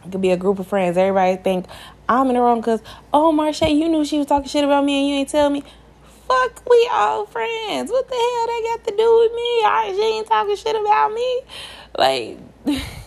it 0.04 0.12
could 0.12 0.20
be 0.20 0.30
a 0.30 0.37
group 0.37 0.61
of 0.61 0.68
friends. 0.68 0.96
Everybody 0.96 1.37
think 1.37 1.66
I'm 2.09 2.28
in 2.28 2.35
the 2.35 2.40
wrong 2.40 2.61
because, 2.61 2.80
oh, 3.12 3.32
Marche, 3.32 3.62
you 3.62 3.88
knew 3.88 4.04
she 4.04 4.18
was 4.18 4.28
talking 4.28 4.48
shit 4.48 4.62
about 4.62 4.85
me 4.85 5.00
and 5.00 5.09
you 5.09 5.14
ain't 5.16 5.28
tell 5.28 5.50
me. 5.50 5.64
Fuck, 6.28 6.68
we 6.68 6.88
all 6.92 7.26
friends. 7.26 7.90
What 7.90 8.09
the 8.09 8.14
hell 8.14 8.46
they 8.46 8.62
got 8.62 8.85
to 8.85 8.96
do 8.96 9.18
with 9.18 9.32
me? 9.32 9.62
I, 9.64 9.92
she 9.96 10.02
ain't 10.02 10.26
talking 10.26 10.56
shit 10.56 10.76
about 10.76 11.12
me. 11.12 11.40
Like, 11.98 12.38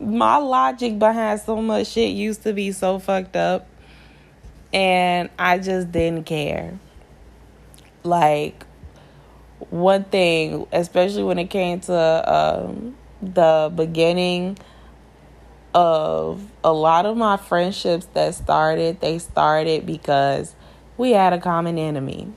my 0.00 0.36
logic 0.36 0.98
behind 0.98 1.40
so 1.40 1.60
much 1.62 1.88
shit 1.88 2.10
used 2.10 2.42
to 2.42 2.52
be 2.52 2.72
so 2.72 2.98
fucked 2.98 3.36
up. 3.36 3.68
And 4.72 5.30
I 5.38 5.58
just 5.58 5.90
didn't 5.92 6.24
care. 6.24 6.78
Like, 8.02 8.66
one 9.70 10.04
thing, 10.04 10.66
especially 10.72 11.22
when 11.22 11.38
it 11.38 11.48
came 11.48 11.80
to 11.80 11.94
um, 12.34 12.96
the 13.22 13.72
beginning 13.74 14.58
of 15.74 16.42
a 16.62 16.72
lot 16.72 17.06
of 17.06 17.16
my 17.16 17.36
friendships 17.36 18.06
that 18.14 18.34
started, 18.34 19.00
they 19.00 19.18
started 19.18 19.86
because 19.86 20.54
we 20.96 21.10
had 21.10 21.32
a 21.32 21.38
common 21.38 21.78
enemy. 21.78 22.32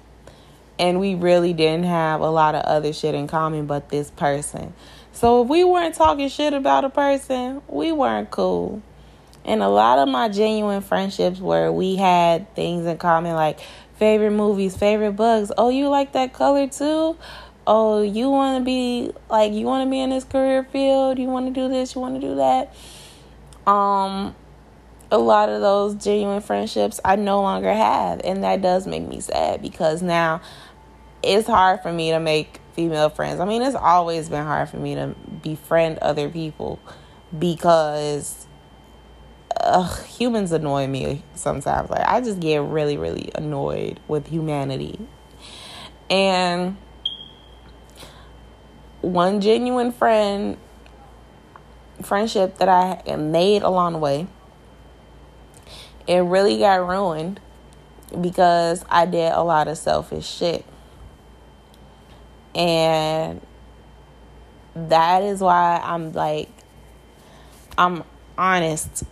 And 0.78 1.00
we 1.00 1.16
really 1.16 1.52
didn't 1.52 1.86
have 1.86 2.22
a 2.22 2.30
lot 2.30 2.56
of 2.56 2.64
other 2.64 2.94
shit 2.94 3.14
in 3.14 3.28
common 3.28 3.66
but 3.66 3.90
this 3.90 4.12
person. 4.12 4.74
So 5.20 5.44
if 5.44 5.50
we 5.50 5.66
weren't 5.66 5.96
talking 5.96 6.30
shit 6.30 6.54
about 6.54 6.86
a 6.86 6.90
person, 6.90 7.62
we 7.68 7.92
weren't 7.92 8.32
cool. 8.32 8.82
And 9.44 9.62
a 9.62 9.68
lot 9.68 10.00
of 10.00 10.08
my 10.08 10.30
genuine 10.30 10.80
friendships 10.80 11.42
where 11.42 11.74
we 11.74 11.98
had 11.98 12.56
things 12.56 12.86
in 12.86 12.98
common 13.00 13.36
like 13.36 13.60
favorite 13.98 14.32
movies, 14.32 14.78
favorite 14.78 15.18
books. 15.18 15.52
Oh, 15.58 15.68
you 15.68 15.90
like 15.90 16.14
that 16.14 16.32
color 16.32 16.70
too? 16.70 17.18
Oh, 17.68 18.02
you 18.02 18.30
want 18.30 18.62
to 18.62 18.64
be 18.64 19.12
like 19.30 19.52
you 19.52 19.66
want 19.66 19.86
to 19.86 19.92
be 19.92 20.00
in 20.00 20.10
this 20.10 20.24
career 20.24 20.64
field? 20.64 21.20
You 21.20 21.28
want 21.28 21.54
to 21.54 21.62
do 21.62 21.68
this? 21.68 21.96
You 21.96 22.02
want 22.02 22.16
to 22.16 22.22
do 22.26 22.36
that? 22.36 22.74
um 23.68 24.34
a 25.12 25.18
lot 25.18 25.50
of 25.50 25.60
those 25.60 25.96
genuine 25.96 26.40
friendships 26.40 27.02
I 27.04 27.18
no 27.18 27.42
longer 27.42 27.74
have 27.74 28.22
and 28.24 28.46
that 28.46 28.62
does 28.62 28.88
make 28.88 29.06
me 29.06 29.20
sad 29.20 29.62
because 29.62 30.02
now 30.02 30.40
it's 31.22 31.46
hard 31.46 31.82
for 31.82 31.92
me 31.92 32.12
to 32.12 32.22
make 32.22 32.59
female 32.80 33.10
friends. 33.10 33.42
I 33.42 33.46
mean, 33.46 33.62
it's 33.62 33.76
always 33.76 34.30
been 34.30 34.46
hard 34.46 34.70
for 34.70 34.78
me 34.78 34.96
to 34.96 35.14
befriend 35.44 35.98
other 35.98 36.30
people 36.30 36.80
because 37.38 38.48
ugh, 39.60 40.06
humans 40.06 40.54
annoy 40.54 40.88
me 40.88 41.22
sometimes. 41.36 41.90
Like 41.90 42.08
I 42.08 42.22
just 42.22 42.40
get 42.40 42.62
really 42.62 42.96
really 42.96 43.32
annoyed 43.36 44.00
with 44.08 44.28
humanity. 44.28 44.98
And 46.10 46.78
one 49.02 49.42
genuine 49.42 49.92
friend 49.92 50.56
friendship 52.02 52.60
that 52.60 52.70
I 52.70 53.18
made 53.18 53.62
along 53.62 53.92
the 53.92 54.00
way, 54.00 54.28
it 56.08 56.20
really 56.20 56.60
got 56.60 56.88
ruined 56.88 57.42
because 58.22 58.86
I 58.88 59.06
did 59.06 59.34
a 59.34 59.44
lot 59.44 59.68
of 59.68 59.78
selfish 59.78 60.26
shit. 60.26 60.64
And 62.56 63.42
that 64.76 65.24
is 65.24 65.42
why 65.42 65.82
I'm 65.84 66.12
like, 66.14 66.50
I'm 67.78 68.04
honest 68.38 69.04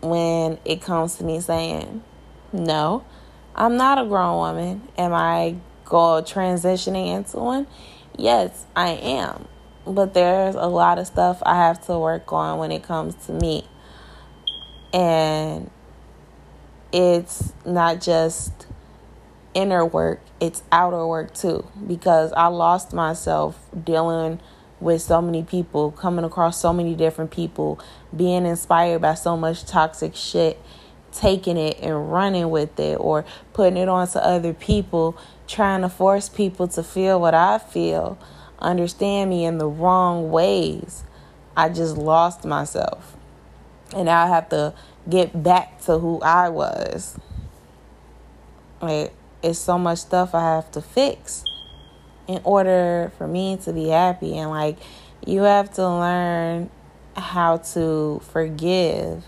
when 0.00 0.58
it 0.64 0.82
comes 0.82 1.16
to 1.16 1.24
me 1.24 1.40
saying, 1.40 2.02
no, 2.52 3.04
I'm 3.54 3.76
not 3.76 3.98
a 3.98 4.04
grown 4.04 4.36
woman. 4.36 4.88
Am 4.98 5.12
I 5.12 5.56
go 5.84 6.22
transitioning 6.22 7.14
into 7.16 7.38
one? 7.38 7.66
Yes, 8.16 8.66
I 8.76 8.90
am 8.90 9.46
but 9.86 10.14
there's 10.14 10.54
a 10.54 10.66
lot 10.66 10.98
of 10.98 11.06
stuff 11.06 11.42
I 11.44 11.56
have 11.56 11.84
to 11.86 11.98
work 11.98 12.32
on 12.32 12.58
when 12.58 12.70
it 12.70 12.82
comes 12.82 13.14
to 13.26 13.32
me. 13.32 13.64
And 14.92 15.70
it's 16.92 17.52
not 17.64 18.00
just 18.00 18.66
inner 19.54 19.84
work, 19.84 20.20
it's 20.40 20.62
outer 20.70 21.06
work 21.06 21.34
too. 21.34 21.66
Because 21.86 22.32
I 22.32 22.46
lost 22.46 22.92
myself 22.92 23.58
dealing 23.84 24.40
with 24.80 25.02
so 25.02 25.22
many 25.22 25.42
people, 25.42 25.92
coming 25.92 26.24
across 26.24 26.60
so 26.60 26.72
many 26.72 26.94
different 26.94 27.30
people, 27.30 27.78
being 28.14 28.44
inspired 28.46 29.00
by 29.00 29.14
so 29.14 29.36
much 29.36 29.64
toxic 29.64 30.16
shit, 30.16 30.60
taking 31.12 31.56
it 31.56 31.78
and 31.80 32.10
running 32.10 32.50
with 32.50 32.80
it, 32.80 32.96
or 32.98 33.24
putting 33.52 33.76
it 33.76 33.88
on 33.88 34.08
to 34.08 34.24
other 34.24 34.52
people, 34.52 35.16
trying 35.46 35.82
to 35.82 35.88
force 35.88 36.28
people 36.28 36.66
to 36.66 36.82
feel 36.82 37.20
what 37.20 37.34
I 37.34 37.58
feel 37.58 38.18
understand 38.62 39.28
me 39.30 39.44
in 39.44 39.58
the 39.58 39.66
wrong 39.66 40.30
ways, 40.30 41.02
I 41.56 41.68
just 41.68 41.96
lost 41.98 42.44
myself. 42.44 43.16
And 43.94 44.08
I 44.08 44.28
have 44.28 44.48
to 44.50 44.74
get 45.08 45.42
back 45.42 45.82
to 45.82 45.98
who 45.98 46.20
I 46.22 46.48
was. 46.48 47.18
Like, 48.80 49.12
it's 49.42 49.58
so 49.58 49.78
much 49.78 49.98
stuff 49.98 50.34
I 50.34 50.40
have 50.54 50.70
to 50.72 50.82
fix 50.82 51.44
in 52.26 52.40
order 52.44 53.12
for 53.18 53.26
me 53.26 53.56
to 53.64 53.72
be 53.72 53.88
happy. 53.88 54.38
And, 54.38 54.50
like, 54.50 54.78
you 55.26 55.42
have 55.42 55.72
to 55.74 55.88
learn 55.88 56.70
how 57.16 57.58
to 57.58 58.20
forgive 58.32 59.24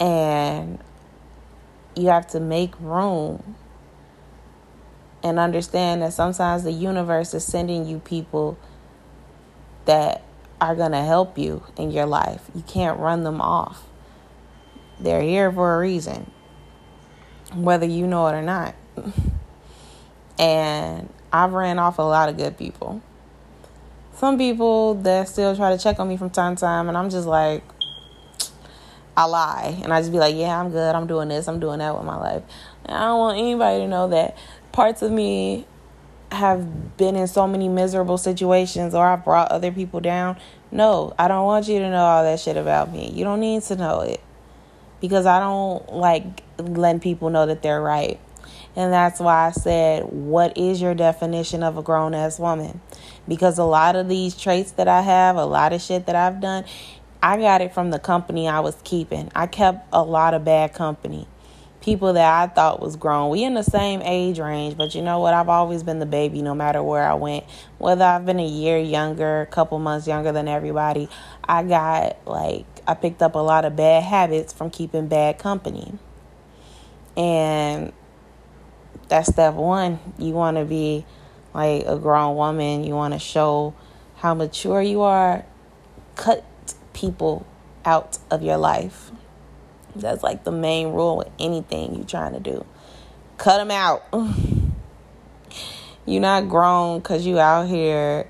and 0.00 0.78
you 1.94 2.06
have 2.08 2.26
to 2.28 2.40
make 2.40 2.78
room 2.80 3.56
and 5.22 5.38
understand 5.38 6.02
that 6.02 6.12
sometimes 6.12 6.62
the 6.62 6.72
universe 6.72 7.34
is 7.34 7.44
sending 7.44 7.86
you 7.86 7.98
people 7.98 8.56
that 9.84 10.22
are 10.60 10.76
going 10.76 10.92
to 10.92 11.02
help 11.02 11.36
you 11.36 11.62
in 11.76 11.90
your 11.90 12.06
life. 12.06 12.42
You 12.54 12.62
can't 12.62 12.98
run 12.98 13.24
them 13.24 13.40
off. 13.40 13.84
They're 15.00 15.22
here 15.22 15.50
for 15.50 15.76
a 15.76 15.78
reason, 15.78 16.30
whether 17.54 17.86
you 17.86 18.06
know 18.06 18.26
it 18.28 18.32
or 18.32 18.42
not. 18.42 18.74
and 20.38 21.08
I've 21.32 21.52
ran 21.52 21.78
off 21.78 21.98
a 21.98 22.02
lot 22.02 22.28
of 22.28 22.36
good 22.36 22.56
people. 22.56 23.02
Some 24.14 24.36
people 24.36 24.94
that 24.94 25.28
still 25.28 25.54
try 25.54 25.74
to 25.76 25.82
check 25.82 26.00
on 26.00 26.08
me 26.08 26.16
from 26.16 26.30
time 26.30 26.56
to 26.56 26.60
time, 26.60 26.88
and 26.88 26.96
I'm 26.96 27.10
just 27.10 27.26
like, 27.26 27.62
I 29.16 29.24
lie. 29.24 29.80
And 29.82 29.92
I 29.92 30.00
just 30.00 30.12
be 30.12 30.18
like, 30.18 30.36
yeah, 30.36 30.58
I'm 30.60 30.70
good. 30.70 30.94
I'm 30.94 31.06
doing 31.06 31.28
this. 31.28 31.48
I'm 31.48 31.58
doing 31.58 31.80
that 31.80 31.94
with 31.96 32.04
my 32.04 32.16
life. 32.16 32.42
And 32.84 32.96
I 32.96 33.06
don't 33.06 33.18
want 33.18 33.38
anybody 33.38 33.80
to 33.80 33.88
know 33.88 34.08
that 34.08 34.36
parts 34.70 35.02
of 35.02 35.10
me 35.10 35.66
have 36.30 36.96
been 36.96 37.16
in 37.16 37.26
so 37.26 37.48
many 37.48 37.68
miserable 37.68 38.18
situations 38.18 38.94
or 38.94 39.04
I've 39.04 39.24
brought 39.24 39.50
other 39.50 39.72
people 39.72 39.98
down. 39.98 40.38
No, 40.70 41.14
I 41.18 41.26
don't 41.26 41.44
want 41.46 41.66
you 41.66 41.80
to 41.80 41.90
know 41.90 42.04
all 42.04 42.22
that 42.22 42.38
shit 42.38 42.56
about 42.56 42.92
me. 42.92 43.10
You 43.10 43.24
don't 43.24 43.40
need 43.40 43.62
to 43.64 43.76
know 43.76 44.02
it 44.02 44.20
because 45.00 45.26
I 45.26 45.40
don't 45.40 45.92
like 45.92 46.42
letting 46.58 47.00
people 47.00 47.30
know 47.30 47.46
that 47.46 47.62
they're 47.62 47.80
right. 47.80 48.20
And 48.76 48.92
that's 48.92 49.18
why 49.18 49.48
I 49.48 49.50
said, 49.50 50.04
What 50.04 50.56
is 50.56 50.80
your 50.80 50.94
definition 50.94 51.62
of 51.62 51.76
a 51.76 51.82
grown 51.82 52.14
ass 52.14 52.38
woman? 52.38 52.80
Because 53.26 53.58
a 53.58 53.64
lot 53.64 53.96
of 53.96 54.08
these 54.08 54.36
traits 54.36 54.72
that 54.72 54.88
I 54.88 55.02
have, 55.02 55.36
a 55.36 55.44
lot 55.44 55.72
of 55.72 55.80
shit 55.80 56.06
that 56.06 56.14
I've 56.14 56.40
done, 56.40 56.64
I 57.22 57.36
got 57.38 57.60
it 57.60 57.74
from 57.74 57.90
the 57.90 57.98
company 57.98 58.48
I 58.48 58.60
was 58.60 58.76
keeping. 58.84 59.30
I 59.34 59.46
kept 59.46 59.88
a 59.92 60.02
lot 60.02 60.34
of 60.34 60.44
bad 60.44 60.74
company 60.74 61.26
people 61.80 62.12
that 62.12 62.42
I 62.42 62.52
thought 62.52 62.80
was 62.80 62.96
grown. 62.96 63.30
We 63.30 63.44
in 63.44 63.54
the 63.54 63.62
same 63.62 64.02
age 64.02 64.38
range, 64.38 64.76
but 64.76 64.94
you 64.94 65.02
know 65.02 65.20
what? 65.20 65.34
I've 65.34 65.48
always 65.48 65.82
been 65.82 66.00
the 66.00 66.06
baby 66.06 66.42
no 66.42 66.54
matter 66.54 66.82
where 66.82 67.02
I 67.02 67.14
went. 67.14 67.44
Whether 67.78 68.04
I've 68.04 68.26
been 68.26 68.40
a 68.40 68.46
year 68.46 68.78
younger, 68.78 69.42
a 69.42 69.46
couple 69.46 69.78
months 69.78 70.06
younger 70.06 70.32
than 70.32 70.48
everybody, 70.48 71.08
I 71.44 71.62
got 71.62 72.18
like 72.26 72.66
I 72.88 72.94
picked 72.94 73.20
up 73.20 73.34
a 73.34 73.38
lot 73.38 73.66
of 73.66 73.76
bad 73.76 74.02
habits 74.02 74.50
from 74.50 74.70
keeping 74.70 75.08
bad 75.08 75.38
company. 75.38 75.92
And 77.18 77.92
that's 79.08 79.28
step 79.28 79.52
1. 79.52 80.14
You 80.18 80.32
want 80.32 80.56
to 80.56 80.64
be 80.64 81.04
like 81.52 81.84
a 81.84 81.98
grown 81.98 82.34
woman, 82.34 82.84
you 82.84 82.94
want 82.94 83.12
to 83.12 83.20
show 83.20 83.74
how 84.16 84.34
mature 84.34 84.80
you 84.80 85.02
are. 85.02 85.44
Cut 86.16 86.46
people 86.94 87.46
out 87.84 88.18
of 88.30 88.42
your 88.42 88.56
life. 88.56 89.10
That's 89.94 90.22
like 90.22 90.44
the 90.44 90.52
main 90.52 90.88
rule 90.88 91.18
with 91.18 91.28
anything 91.38 91.94
you're 91.94 92.06
trying 92.06 92.32
to 92.32 92.40
do. 92.40 92.64
Cut 93.36 93.58
them 93.58 93.70
out. 93.70 94.02
you're 96.06 96.22
not 96.22 96.48
grown 96.48 97.00
because 97.00 97.26
you 97.26 97.38
out 97.38 97.68
here 97.68 98.28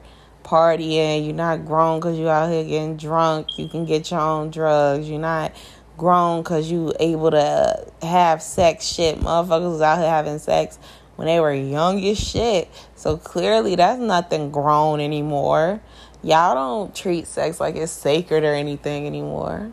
partying. 0.49 1.27
You're 1.27 1.35
not 1.35 1.67
grown 1.67 2.01
because 2.01 2.19
you 2.19 2.29
out 2.29 2.51
here 2.51 2.65
getting 2.65 2.97
drunk. 2.97 3.59
You 3.59 3.69
can 3.69 3.85
get 3.85 4.11
your 4.11 4.21
own 4.21 4.51
drugs. 4.51 5.09
You're 5.09 5.21
not 5.21 5.53
grown 5.99 6.43
because 6.43 6.71
you 6.71 6.95
able 6.99 7.31
to 7.33 7.87
have 8.03 8.43
sex 8.43 8.87
shit. 8.87 9.21
Motherfuckers 9.21 9.83
out 9.83 9.99
here 9.99 10.09
having 10.09 10.39
sex 10.39 10.79
when 11.17 11.27
they 11.27 11.39
were 11.41 11.53
young 11.53 12.03
as 12.05 12.19
shit. 12.19 12.71
So 12.95 13.17
clearly 13.19 13.75
that's 13.75 14.01
nothing 14.01 14.51
grown 14.51 15.01
anymore. 15.01 15.83
Y'all 16.23 16.55
don't 16.55 16.95
treat 16.95 17.27
sex 17.27 17.61
like 17.61 17.77
it's 17.77 17.93
sacred 17.93 18.43
or 18.43 18.55
anything 18.55 19.07
anymore. 19.07 19.73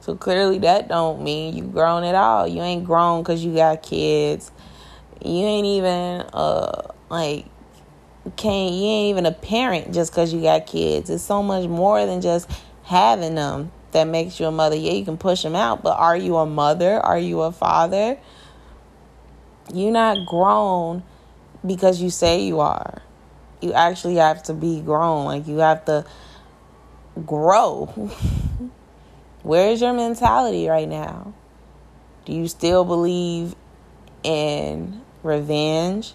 So 0.00 0.14
clearly 0.14 0.58
that 0.60 0.88
don't 0.88 1.22
mean 1.22 1.56
you 1.56 1.64
grown 1.64 2.04
at 2.04 2.14
all. 2.14 2.46
You 2.48 2.62
ain't 2.62 2.84
grown 2.84 3.22
cuz 3.22 3.44
you 3.44 3.54
got 3.54 3.82
kids. 3.82 4.50
You 5.22 5.44
ain't 5.44 5.66
even 5.66 6.24
uh 6.32 6.82
like 7.10 7.46
can't 8.36 8.72
you 8.72 8.86
ain't 8.86 9.10
even 9.10 9.26
a 9.26 9.32
parent 9.32 9.94
just 9.94 10.12
cuz 10.12 10.32
you 10.32 10.40
got 10.40 10.66
kids. 10.66 11.10
It's 11.10 11.22
so 11.22 11.42
much 11.42 11.68
more 11.68 12.04
than 12.06 12.20
just 12.20 12.50
having 12.84 13.34
them 13.34 13.72
that 13.92 14.04
makes 14.04 14.38
you 14.38 14.46
a 14.46 14.50
mother. 14.50 14.76
Yeah, 14.76 14.92
you 14.92 15.04
can 15.04 15.16
push 15.16 15.42
them 15.42 15.54
out, 15.54 15.82
but 15.82 15.98
are 15.98 16.16
you 16.16 16.36
a 16.36 16.46
mother? 16.46 17.00
Are 17.00 17.18
you 17.18 17.42
a 17.42 17.52
father? 17.52 18.18
You're 19.72 19.92
not 19.92 20.26
grown 20.26 21.02
because 21.64 22.00
you 22.00 22.10
say 22.10 22.42
you 22.42 22.60
are. 22.60 23.02
You 23.60 23.72
actually 23.72 24.16
have 24.16 24.42
to 24.44 24.54
be 24.54 24.80
grown. 24.80 25.24
Like 25.24 25.46
you 25.48 25.58
have 25.58 25.84
to 25.86 26.04
grow. 27.24 27.86
Where's 29.42 29.80
your 29.80 29.92
mentality 29.92 30.68
right 30.68 30.88
now? 30.88 31.32
Do 32.24 32.32
you 32.32 32.48
still 32.48 32.84
believe 32.84 33.54
in 34.22 35.00
revenge? 35.22 36.14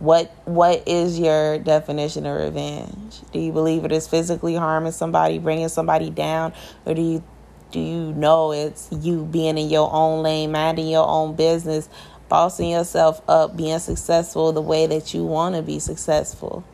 What 0.00 0.34
what 0.44 0.86
is 0.86 1.18
your 1.18 1.58
definition 1.58 2.26
of 2.26 2.40
revenge? 2.40 3.20
Do 3.32 3.38
you 3.38 3.52
believe 3.52 3.84
it 3.84 3.92
is 3.92 4.08
physically 4.08 4.54
harming 4.54 4.92
somebody, 4.92 5.38
bringing 5.38 5.68
somebody 5.68 6.10
down, 6.10 6.52
or 6.84 6.94
do 6.94 7.02
you 7.02 7.24
do 7.70 7.80
you 7.80 8.12
know 8.12 8.52
it's 8.52 8.88
you 8.92 9.24
being 9.24 9.58
in 9.58 9.68
your 9.68 9.92
own 9.92 10.22
lane, 10.22 10.52
minding 10.52 10.88
your 10.88 11.06
own 11.06 11.34
business, 11.34 11.88
bossing 12.28 12.70
yourself 12.70 13.20
up, 13.28 13.56
being 13.56 13.78
successful 13.78 14.52
the 14.52 14.60
way 14.60 14.86
that 14.86 15.14
you 15.14 15.24
want 15.24 15.54
to 15.56 15.62
be 15.62 15.78
successful? 15.78 16.64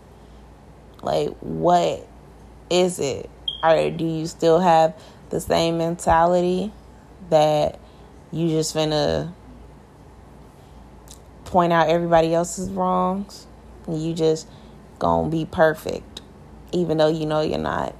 Like, 1.02 1.30
what 1.40 2.06
is 2.68 2.98
it? 2.98 3.30
Or 3.62 3.90
do 3.90 4.04
you 4.04 4.26
still 4.26 4.60
have 4.60 4.94
the 5.30 5.40
same 5.40 5.78
mentality 5.78 6.72
that 7.30 7.78
you 8.32 8.48
just 8.48 8.74
finna 8.74 9.32
point 11.50 11.72
out 11.72 11.88
everybody 11.88 12.34
else's 12.34 12.70
wrongs 12.70 13.46
and 13.86 14.02
you 14.02 14.14
just 14.14 14.46
gonna 14.98 15.28
be 15.28 15.44
perfect 15.44 16.20
even 16.72 16.98
though 16.98 17.08
you 17.08 17.26
know 17.26 17.40
you're 17.40 17.58
not. 17.58 17.94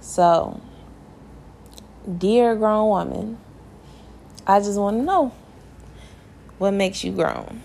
So 0.00 0.60
dear 2.18 2.54
grown 2.54 2.88
woman 2.88 3.38
i 4.46 4.60
just 4.60 4.78
want 4.78 4.98
to 4.98 5.02
know 5.02 5.32
what 6.58 6.70
makes 6.70 7.02
you 7.02 7.10
grown 7.10 7.62